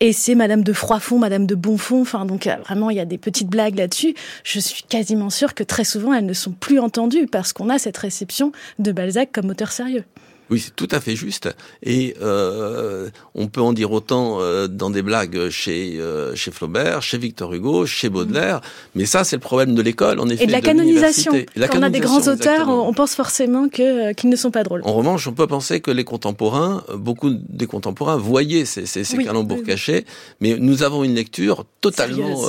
[0.00, 2.02] Et c'est Madame de Froidfond, Madame de Bonfond.
[2.02, 4.14] Enfin, donc euh, vraiment, il y a des petites blagues là-dessus.
[4.42, 7.78] Je suis quasiment sûre que très souvent, elles ne sont plus entendues parce qu'on a
[7.78, 10.04] cette réception de Balzac comme auteur sérieux.
[10.50, 11.48] Oui, c'est tout à fait juste.
[11.82, 17.02] Et euh, on peut en dire autant euh, dans des blagues chez euh, chez Flaubert,
[17.02, 18.60] chez Victor Hugo, chez Baudelaire.
[18.94, 20.44] Mais ça, c'est le problème de l'école, en effet.
[20.44, 21.32] Et de la canonisation.
[21.56, 24.82] Quand on a des grands auteurs, on pense forcément que qu'ils ne sont pas drôles.
[24.84, 29.18] En revanche, on peut penser que les contemporains, beaucoup des contemporains, voyaient ces, ces, ces
[29.18, 30.04] calembours cachés.
[30.40, 32.44] Mais nous avons une lecture totalement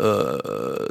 [0.00, 0.38] euh,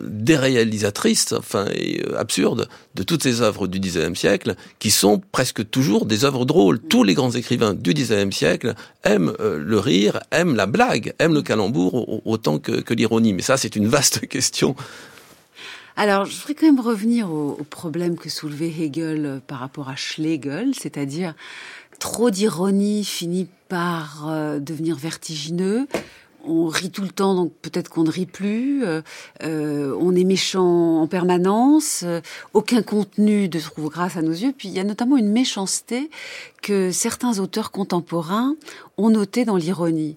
[0.01, 5.69] déréalisatrice, enfin et euh, absurde, de toutes ces œuvres du XIXe siècle, qui sont presque
[5.69, 6.79] toujours des œuvres drôles.
[6.79, 11.35] Tous les grands écrivains du XIXe siècle aiment euh, le rire, aiment la blague, aiment
[11.35, 13.33] le calembour autant que, l'ironie.
[13.33, 14.75] Mais ça, c'est une vaste question.
[15.95, 20.73] Alors, je voudrais quand même revenir au, problème que soulevait Hegel par rapport à Schlegel,
[20.73, 21.35] c'est-à-dire
[21.99, 24.27] trop d'ironie finit par
[24.59, 25.87] devenir vertigineux
[26.47, 28.83] on rit tout le temps, donc peut-être qu'on ne rit plus.
[28.85, 29.01] Euh,
[29.43, 32.03] euh, on est méchant en permanence.
[32.05, 32.21] Euh,
[32.53, 34.53] aucun contenu ne trouve grâce à nos yeux.
[34.57, 36.09] Puis il y a notamment une méchanceté
[36.61, 38.55] que certains auteurs contemporains
[38.97, 40.15] ont noté dans l'ironie.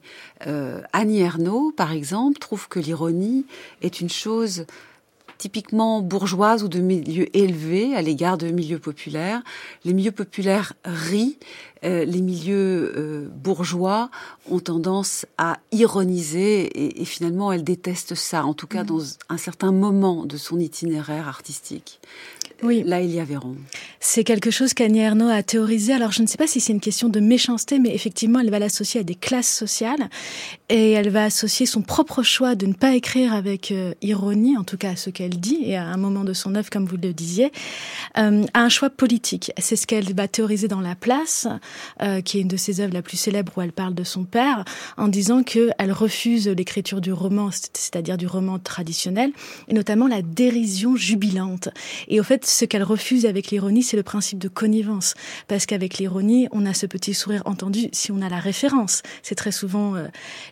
[0.92, 3.44] Annie Ernaux, par exemple, trouve que l'ironie
[3.82, 4.64] est une chose
[5.38, 9.42] typiquement bourgeoise ou de milieu élevé à l'égard de milieux populaires.
[9.84, 11.38] Les milieux populaires rient,
[11.84, 14.10] euh, les milieux euh, bourgeois
[14.50, 18.86] ont tendance à ironiser et, et, finalement elle déteste ça, en tout cas mmh.
[18.86, 22.00] dans un certain moment de son itinéraire artistique.
[22.62, 22.82] Oui.
[22.84, 23.56] Là, il y a Véron.
[24.00, 25.92] C'est quelque chose qu'Annie Ernaux a théorisé.
[25.92, 28.58] Alors, je ne sais pas si c'est une question de méchanceté, mais effectivement, elle va
[28.58, 30.08] l'associer à des classes sociales
[30.70, 34.64] et elle va associer son propre choix de ne pas écrire avec euh, ironie, en
[34.64, 36.98] tout cas à ce qu'elle dit et à un moment de son œuvre, comme vous
[37.02, 37.52] le disiez,
[38.18, 39.50] euh, à un choix politique.
[39.58, 41.48] C'est ce qu'elle va théoriser dans La Place,
[42.02, 44.24] euh, qui est une de ses œuvres la plus célèbre où elle parle de son
[44.24, 44.64] père,
[44.98, 49.32] en disant qu'elle refuse l'écriture du roman, c'est-à-dire du roman traditionnel,
[49.68, 51.70] et notamment la dérision jubilante.
[52.08, 55.14] Et au fait, ce qu'elle refuse avec l'ironie, c'est le principe de connivence.
[55.46, 59.02] Parce qu'avec l'ironie, on a ce petit sourire entendu si on a la référence.
[59.22, 59.94] C'est très souvent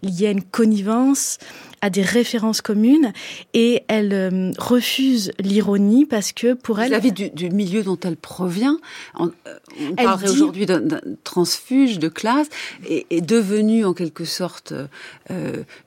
[0.07, 1.39] euh, lié à une connivence,
[1.81, 3.13] à des références communes.
[3.55, 6.91] Et elle euh, refuse l'ironie parce que pour elle...
[6.91, 8.79] Vis-à-vis du, du, milieu dont elle provient,
[9.19, 9.59] on, euh,
[9.91, 12.49] on parlerait aujourd'hui d'un transfuge de classe,
[12.89, 14.73] et est devenue en quelque sorte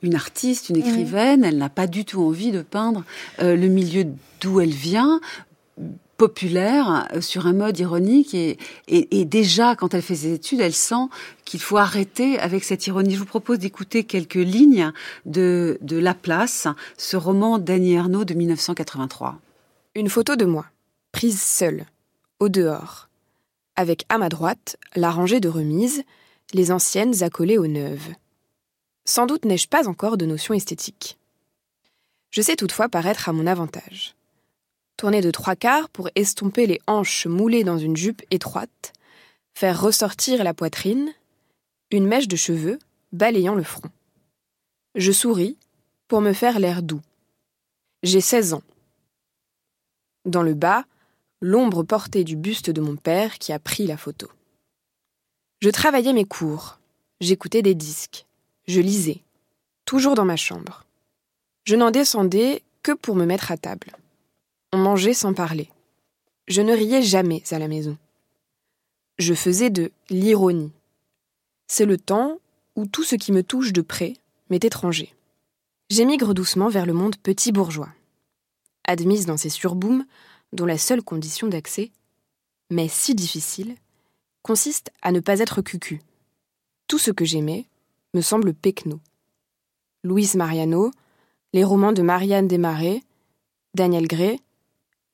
[0.02, 1.44] une artiste, une écrivaine.
[1.44, 3.04] Elle n'a pas du tout envie de peindre
[3.40, 4.06] le milieu
[4.42, 5.20] d'où elle vient
[6.20, 8.58] populaire euh, sur un mode ironique et,
[9.26, 11.08] déjà quand elle fait ses études, elle sent
[11.46, 13.16] qu'il faut arrêter avec cette ironie.
[13.16, 14.92] Je vous propose d'écouter quelques lignes
[15.26, 16.68] de, de La Place,
[16.98, 19.40] ce roman d'Annie Ernaux de 1983.
[19.96, 20.66] Une photo de moi,
[21.12, 21.86] prise seule,
[22.40, 23.08] au dehors,
[23.76, 26.04] avec à ma droite la rangée de remises,
[26.54, 28.14] les anciennes accolées aux neuves.
[29.06, 31.18] Sans doute n'ai-je pas encore de notion esthétique.
[32.30, 34.16] Je sais toutefois paraître à mon avantage
[35.00, 38.92] tourner de trois quarts pour estomper les hanches moulées dans une jupe étroite,
[39.54, 41.14] faire ressortir la poitrine,
[41.90, 42.80] une mèche de cheveux
[43.14, 43.90] balayant le front.
[44.96, 45.56] Je souris
[46.10, 47.00] pour me faire l'air doux.
[48.04, 48.64] J'ai 16 ans.
[50.26, 50.84] Dans le bas,
[51.40, 54.30] l'ombre portée du buste de mon père qui a pris la photo.
[55.62, 56.78] Je travaillais mes cours,
[57.22, 58.26] j'écoutais des disques,
[58.68, 59.22] je lisais,
[59.86, 60.84] toujours dans ma chambre.
[61.64, 63.94] Je n'en descendais que pour me mettre à table.
[64.72, 65.70] On mangeait sans parler.
[66.48, 67.98] Je ne riais jamais à la maison.
[69.18, 70.72] Je faisais de l'ironie.
[71.68, 72.38] C'est le temps
[72.76, 74.14] où tout ce qui me touche de près
[74.50, 75.14] m'est étranger.
[75.90, 77.90] J'émigre doucement vers le monde petit bourgeois.
[78.88, 80.06] Admise dans ces surbooms,
[80.54, 81.92] dont la seule condition d'accès,
[82.70, 83.76] mais si difficile,
[84.44, 86.02] consiste à ne pas être cucu.
[86.88, 87.66] Tout ce que j'aimais
[88.14, 89.00] me semble pecno.
[90.04, 90.92] Louise Mariano,
[91.54, 93.02] les romans de Marianne Desmarais,
[93.76, 94.40] Daniel Gray,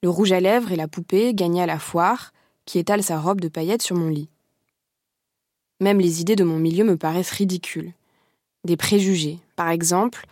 [0.05, 2.31] le rouge à lèvres et la poupée gagnée à la foire,
[2.65, 4.29] qui étale sa robe de paillettes sur mon lit.
[5.81, 7.91] Même les idées de mon milieu me paraissent ridicules.
[8.65, 10.27] Des préjugés, par exemple,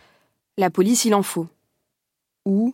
[0.58, 1.48] la police il en faut.
[2.44, 2.72] Ou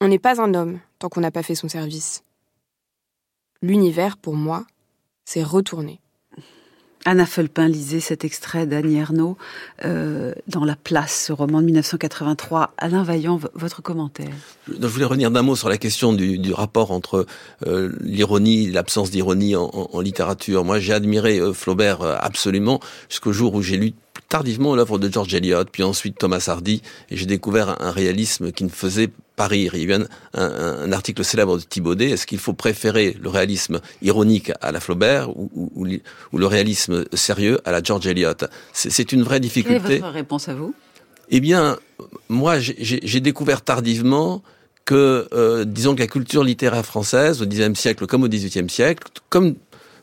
[0.00, 2.24] on n'est pas un homme tant qu'on n'a pas fait son service.
[3.62, 4.66] L'univers, pour moi,
[5.24, 6.00] s'est retourné.
[7.04, 9.36] Anna Fulpin lisait cet extrait d'Annie Ernaux
[9.84, 12.74] euh, dans La Place, ce roman de 1983.
[12.78, 14.32] Alain Vaillant, votre commentaire
[14.68, 17.26] Je voulais revenir d'un mot sur la question du, rapport entre
[17.66, 20.64] euh, l'ironie, l'absence d'ironie en, en, littérature.
[20.64, 22.78] Moi, j'ai admiré euh, Flaubert absolument
[23.08, 23.94] jusqu'au jour où j'ai lu
[24.28, 28.64] tardivement l'œuvre de George Eliot, puis ensuite Thomas Hardy, et j'ai découvert un, réalisme qui
[28.64, 29.74] ne faisait pas rire.
[29.74, 30.06] Il y a eu un,
[30.40, 35.30] un, article célèbre de Thibaudet, est-ce qu'il faut préférer le réalisme ironique à la Flaubert
[35.36, 35.86] ou, ou,
[36.32, 38.32] ou le réalisme sérieux à la George Eliot?
[38.72, 39.82] C'est une vraie difficulté.
[39.82, 40.74] Quelle est votre réponse à vous?
[41.30, 41.78] Eh bien,
[42.28, 44.42] moi, j'ai découvert tardivement
[44.84, 49.04] que, euh, disons que la culture littéraire française, au Xe siècle comme au XVIIIe siècle,
[49.28, 49.54] comme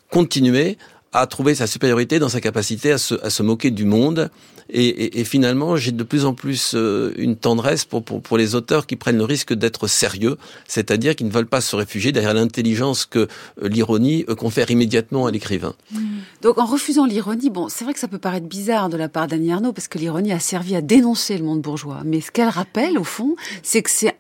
[0.10, 0.78] continuait
[1.12, 4.30] à trouver sa supériorité dans sa capacité à se, à se moquer du monde.
[4.72, 8.38] Et, et, et finalement, j'ai de plus en plus euh, une tendresse pour, pour, pour,
[8.38, 12.12] les auteurs qui prennent le risque d'être sérieux, c'est-à-dire qui ne veulent pas se réfugier
[12.12, 15.74] derrière l'intelligence que euh, l'ironie euh, confère immédiatement à l'écrivain.
[15.92, 16.00] Mmh.
[16.42, 19.28] Donc en refusant l'ironie, bon, c'est vrai que ça peut paraître bizarre de la part
[19.28, 22.02] d'Annie Arnaud, parce que l'ironie a servi à dénoncer le monde bourgeois.
[22.06, 24.16] Mais ce qu'elle rappelle, au fond, c'est que c'est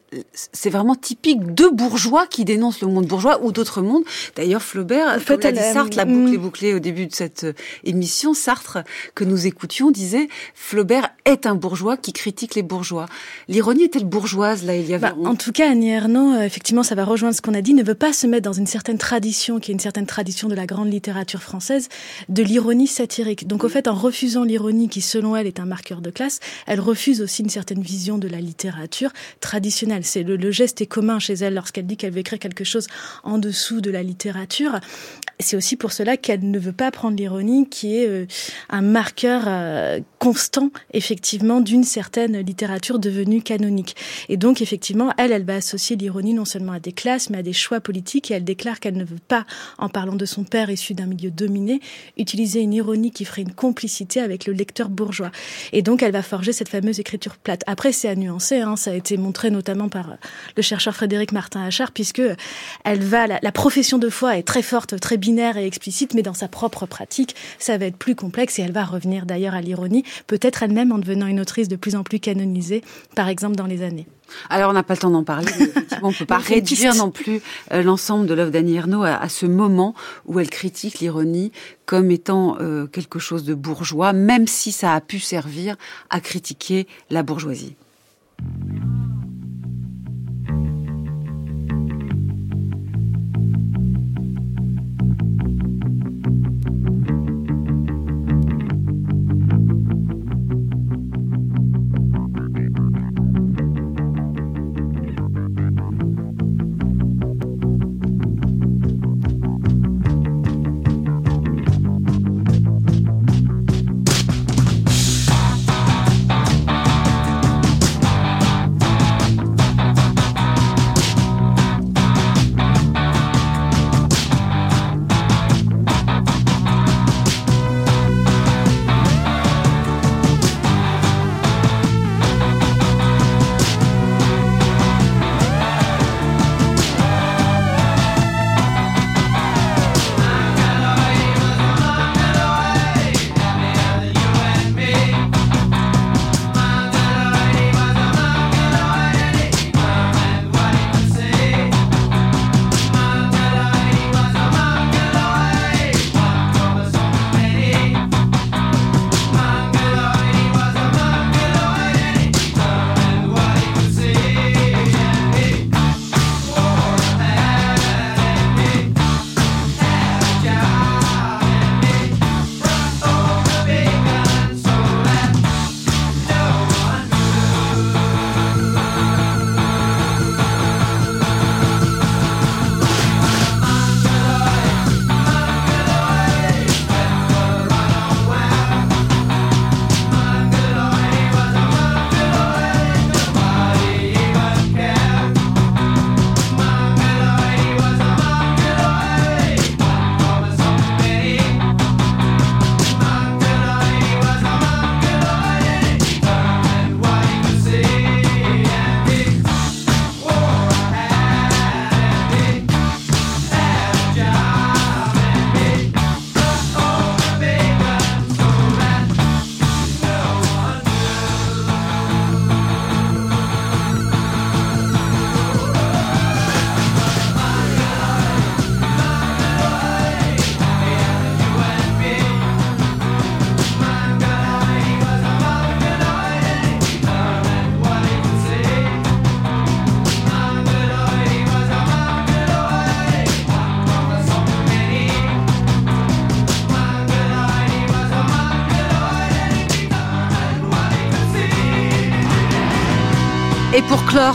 [0.51, 4.03] c'est vraiment typique de bourgeois qui dénoncent le monde bourgeois ou d'autres mondes.
[4.35, 7.45] D'ailleurs, Flaubert, en fait, elle dit Sartre, la boucle est bouclée au début de cette
[7.83, 8.33] émission.
[8.33, 8.79] Sartre,
[9.13, 13.07] que nous écoutions, disait Flaubert est un bourgeois qui critique les bourgeois.
[13.47, 15.09] L'ironie est-elle bourgeoise, là, il y avait...
[15.09, 17.73] Bah, en tout cas, Annie Ernaux, euh, effectivement, ça va rejoindre ce qu'on a dit,
[17.73, 20.55] ne veut pas se mettre dans une certaine tradition, qui est une certaine tradition de
[20.55, 21.89] la grande littérature française,
[22.29, 23.47] de l'ironie satirique.
[23.47, 26.79] Donc, au fait, en refusant l'ironie, qui selon elle est un marqueur de classe, elle
[26.79, 30.03] refuse aussi une certaine vision de la littérature traditionnelle.
[30.03, 32.87] C'est le, le geste est commun chez elle lorsqu'elle dit qu'elle veut écrire quelque chose
[33.23, 34.79] en dessous de la littérature.
[35.39, 38.25] C'est aussi pour cela qu'elle ne veut pas prendre l'ironie, qui est euh,
[38.69, 39.99] un marqueur euh,
[40.29, 43.95] constant, effectivement, d'une certaine littérature devenue canonique.
[44.29, 47.41] Et donc, effectivement, elle, elle va associer l'ironie non seulement à des classes, mais à
[47.41, 49.47] des choix politiques, et elle déclare qu'elle ne veut pas,
[49.79, 51.79] en parlant de son père issu d'un milieu dominé,
[52.15, 55.31] utiliser une ironie qui ferait une complicité avec le lecteur bourgeois.
[55.73, 57.63] Et donc, elle va forger cette fameuse écriture plate.
[57.65, 60.17] Après, c'est à nuancer, hein, ça a été montré notamment par
[60.55, 62.21] le chercheur Frédéric Martin Achard, puisque
[62.85, 66.21] elle va, la, la profession de foi est très forte, très binaire et explicite, mais
[66.21, 69.61] dans sa propre pratique, ça va être plus complexe et elle va revenir d'ailleurs à
[69.61, 72.83] l'ironie, peut-être elle-même en devenant une autrice de plus en plus canonisée,
[73.15, 74.07] par exemple dans les années.
[74.49, 75.51] Alors, on n'a pas le temps d'en parler.
[76.03, 77.41] On peut pas réduire non plus
[77.71, 79.95] euh, l'ensemble de l'œuvre d'Annie Ernaux à, à, ce moment
[80.25, 81.51] où elle critique l'ironie
[81.85, 85.75] comme étant euh, quelque chose de bourgeois, même si ça a pu servir
[86.09, 87.75] à critiquer la bourgeoisie.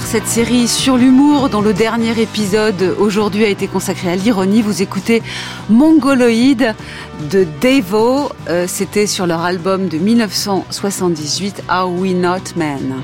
[0.07, 4.80] Cette série sur l'humour, dont le dernier épisode aujourd'hui a été consacré à l'ironie, vous
[4.80, 5.22] écoutez
[5.68, 6.74] Mongoloïde
[7.30, 8.30] de Devo.
[8.49, 12.95] Euh, C'était sur leur album de 1978, Are We Not Men.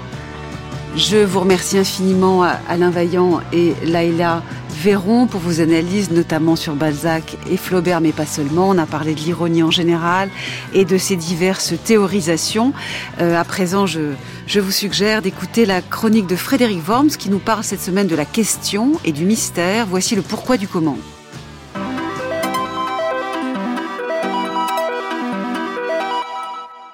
[0.97, 4.43] Je vous remercie infiniment Alain Vaillant et Laila
[4.81, 8.71] Véron pour vos analyses, notamment sur Balzac et Flaubert, mais pas seulement.
[8.71, 10.31] On a parlé de l'ironie en général
[10.73, 12.73] et de ses diverses théorisations.
[13.21, 14.13] Euh, à présent, je,
[14.47, 18.17] je vous suggère d'écouter la chronique de Frédéric Worms qui nous parle cette semaine de
[18.17, 19.85] la question et du mystère.
[19.87, 20.97] Voici le pourquoi du comment.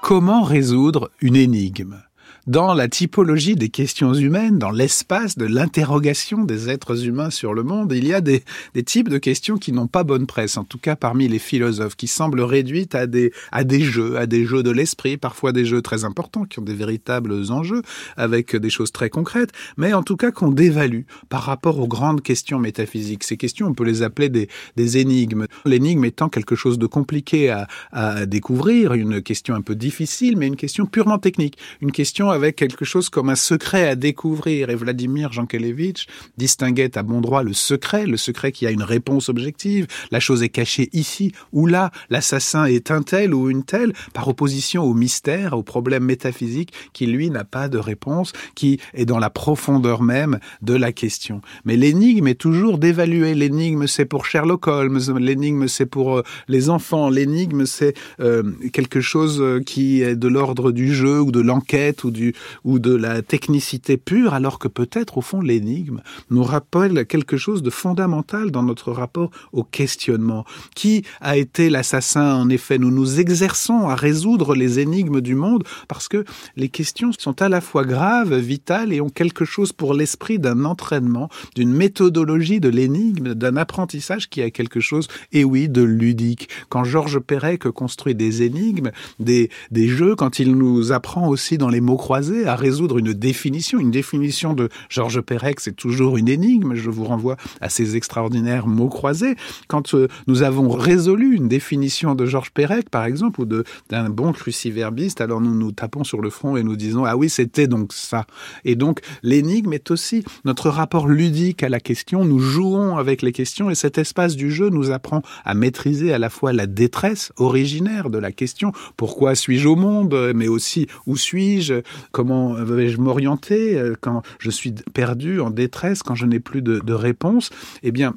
[0.03, 2.03] Comment résoudre une énigme?
[2.47, 7.64] Dans la typologie des questions humaines, dans l'espace de l'interrogation des êtres humains sur le
[7.64, 8.44] monde, il y a des,
[8.84, 12.07] types de questions qui n'ont pas bonne presse, en tout cas parmi les philosophes, qui
[12.07, 15.82] semblent réduites à des, à des jeux, à des jeux de l'esprit, parfois des jeux
[15.82, 17.82] très importants, qui ont des véritables enjeux,
[18.16, 22.22] avec des choses très concrètes, mais en tout cas qu'on dévalue par rapport aux grandes
[22.22, 23.24] questions métaphysiques.
[23.24, 25.47] Ces questions, on peut les appeler des, des énigmes.
[25.64, 30.47] L'énigme étant quelque chose de compliqué à, à découvrir, une question un peu difficile, mais
[30.47, 34.70] une question purement technique, une question avec quelque chose comme un secret à découvrir.
[34.70, 36.07] Et Vladimir Jankelevitch
[36.37, 39.87] distinguait à bon droit le secret, le secret qui a une réponse objective.
[40.11, 41.91] La chose est cachée ici ou là.
[42.11, 47.07] L'assassin est un tel ou une telle, par opposition au mystère, au problème métaphysique qui,
[47.07, 51.41] lui, n'a pas de réponse, qui est dans la profondeur même de la question.
[51.64, 53.34] Mais l'énigme est toujours d'évaluer.
[53.34, 55.01] L'énigme, c'est pour Sherlock Holmes.
[55.18, 57.09] L'énigme, c'est pour euh, les enfants.
[57.09, 62.11] L'énigme, c'est euh, quelque chose qui est de l'ordre du jeu ou de l'enquête ou
[62.11, 62.26] du
[62.64, 66.01] ou de la technicité pure, alors que peut-être au fond l'énigme
[66.31, 70.45] nous rappelle quelque chose de fondamental dans notre rapport au questionnement.
[70.74, 72.35] Qui a été l'assassin?
[72.35, 76.24] En effet, nous nous exerçons à résoudre les énigmes du monde parce que
[76.57, 80.64] les questions sont à la fois graves, vitales et ont quelque chose pour l'esprit d'un
[80.64, 86.49] entraînement, d'une méthodologie de l'énigme, d'un apprentissage qui a quelque chose, et oui, de ludique.
[86.68, 91.81] Quand Georges Perec construit des énigmes, des jeux, quand il nous apprend aussi dans les
[91.81, 93.78] mots croisés à résoudre une définition.
[93.78, 96.74] Une définition de Georges Perec, c'est toujours une énigme.
[96.74, 99.36] Je vous renvoie à ces extraordinaires mots croisés.
[99.68, 104.32] Quand euh, nous avons résolu une définition de Georges Perec, par exemple, ou d'un bon
[104.32, 107.92] cruciverbiste, alors nous nous tapons sur le front et nous disons ah oui, c'était donc
[107.92, 108.26] ça.
[108.64, 112.24] Et donc l'énigme est aussi notre rapport ludique à la question.
[112.24, 116.18] Nous jouons avec les questions et cet espace du jeu nous apprend à maîtriser à
[116.18, 118.72] la fois la détresse originaire de la question.
[118.96, 121.82] Pourquoi suis-je au monde Mais aussi où suis-je
[122.12, 126.78] Comment vais-je m'orienter euh, quand je suis perdu, en détresse, quand je n'ai plus de,
[126.78, 127.51] de réponse?
[127.82, 128.14] Eh bien,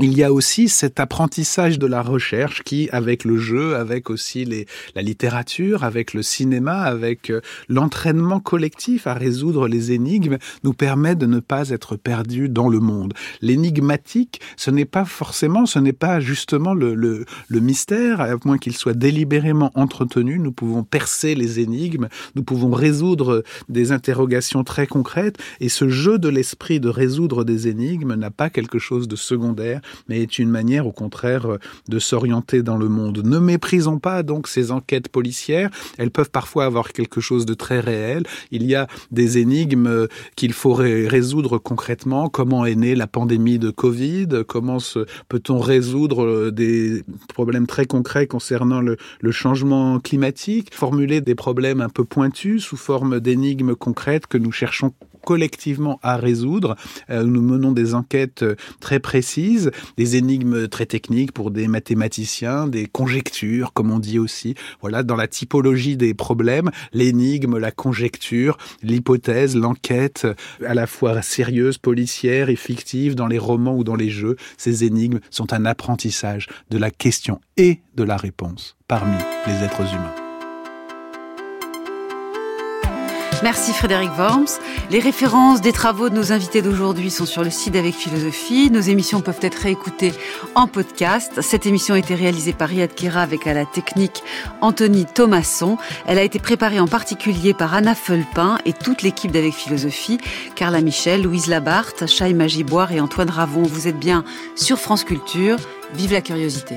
[0.00, 4.66] il y a aussi cet apprentissage de la recherche qui, avec le jeu, avec aussi
[4.94, 11.14] la littérature, avec le cinéma, avec euh, l'entraînement collectif à résoudre les énigmes, nous permet
[11.14, 13.12] de ne pas être perdu dans le monde.
[13.42, 18.74] L'énigmatique, ce n'est pas forcément, ce n'est pas justement le, le mystère, à moins qu'il
[18.74, 20.38] soit délibérément entretenu.
[20.38, 26.18] Nous pouvons percer les énigmes, nous pouvons résoudre des interrogations très concrètes, et ce jeu
[26.18, 29.71] de l'esprit de résoudre des énigmes n'a pas quelque chose de secondaire
[30.08, 31.46] mais est une manière au contraire
[31.88, 33.22] de s'orienter dans le monde.
[33.24, 37.80] Ne méprisons pas donc ces enquêtes policières, elles peuvent parfois avoir quelque chose de très
[37.80, 38.24] réel.
[38.50, 40.06] Il y a des énigmes
[40.36, 42.28] qu'il faut résoudre concrètement.
[42.28, 44.28] Comment est née la pandémie de Covid?
[44.46, 44.78] Comment
[45.28, 50.74] peut-on résoudre des problèmes très concrets concernant le, le changement climatique?
[50.74, 54.92] Formuler des problèmes un peu pointus sous forme d'énigmes concrètes que nous cherchons
[55.24, 56.76] collectivement à résoudre.
[57.10, 62.66] Euh, nous menons des enquêtes euh, très précises, des énigmes très techniques pour des mathématiciens,
[62.66, 64.54] des conjectures, comme on dit aussi.
[64.80, 70.34] Voilà, dans la typologie des problèmes, l'énigme, la conjecture, l'hypothèse, l'enquête, euh,
[70.66, 74.36] à la fois sérieuse, policière et fictive dans les romans ou dans les jeux.
[74.56, 79.16] Ces énigmes sont un apprentissage de la question et de la réponse parmi
[79.46, 80.21] les êtres humains.
[83.42, 84.60] Merci Frédéric Worms.
[84.90, 88.70] Les références des travaux de nos invités d'aujourd'hui sont sur le site d'Avec Philosophie.
[88.70, 90.12] Nos émissions peuvent être réécoutées
[90.54, 91.40] en podcast.
[91.40, 94.22] Cette émission a été réalisée par Riyad Kera avec à la technique
[94.60, 95.76] Anthony Thomasson.
[96.06, 100.18] Elle a été préparée en particulier par Anna Fulpin et toute l'équipe d'Avec Philosophie.
[100.54, 103.64] Carla Michel, Louise Labarthe, Chaï Magiboire et Antoine Ravon.
[103.64, 104.22] Vous êtes bien
[104.54, 105.56] sur France Culture.
[105.94, 106.76] Vive la curiosité.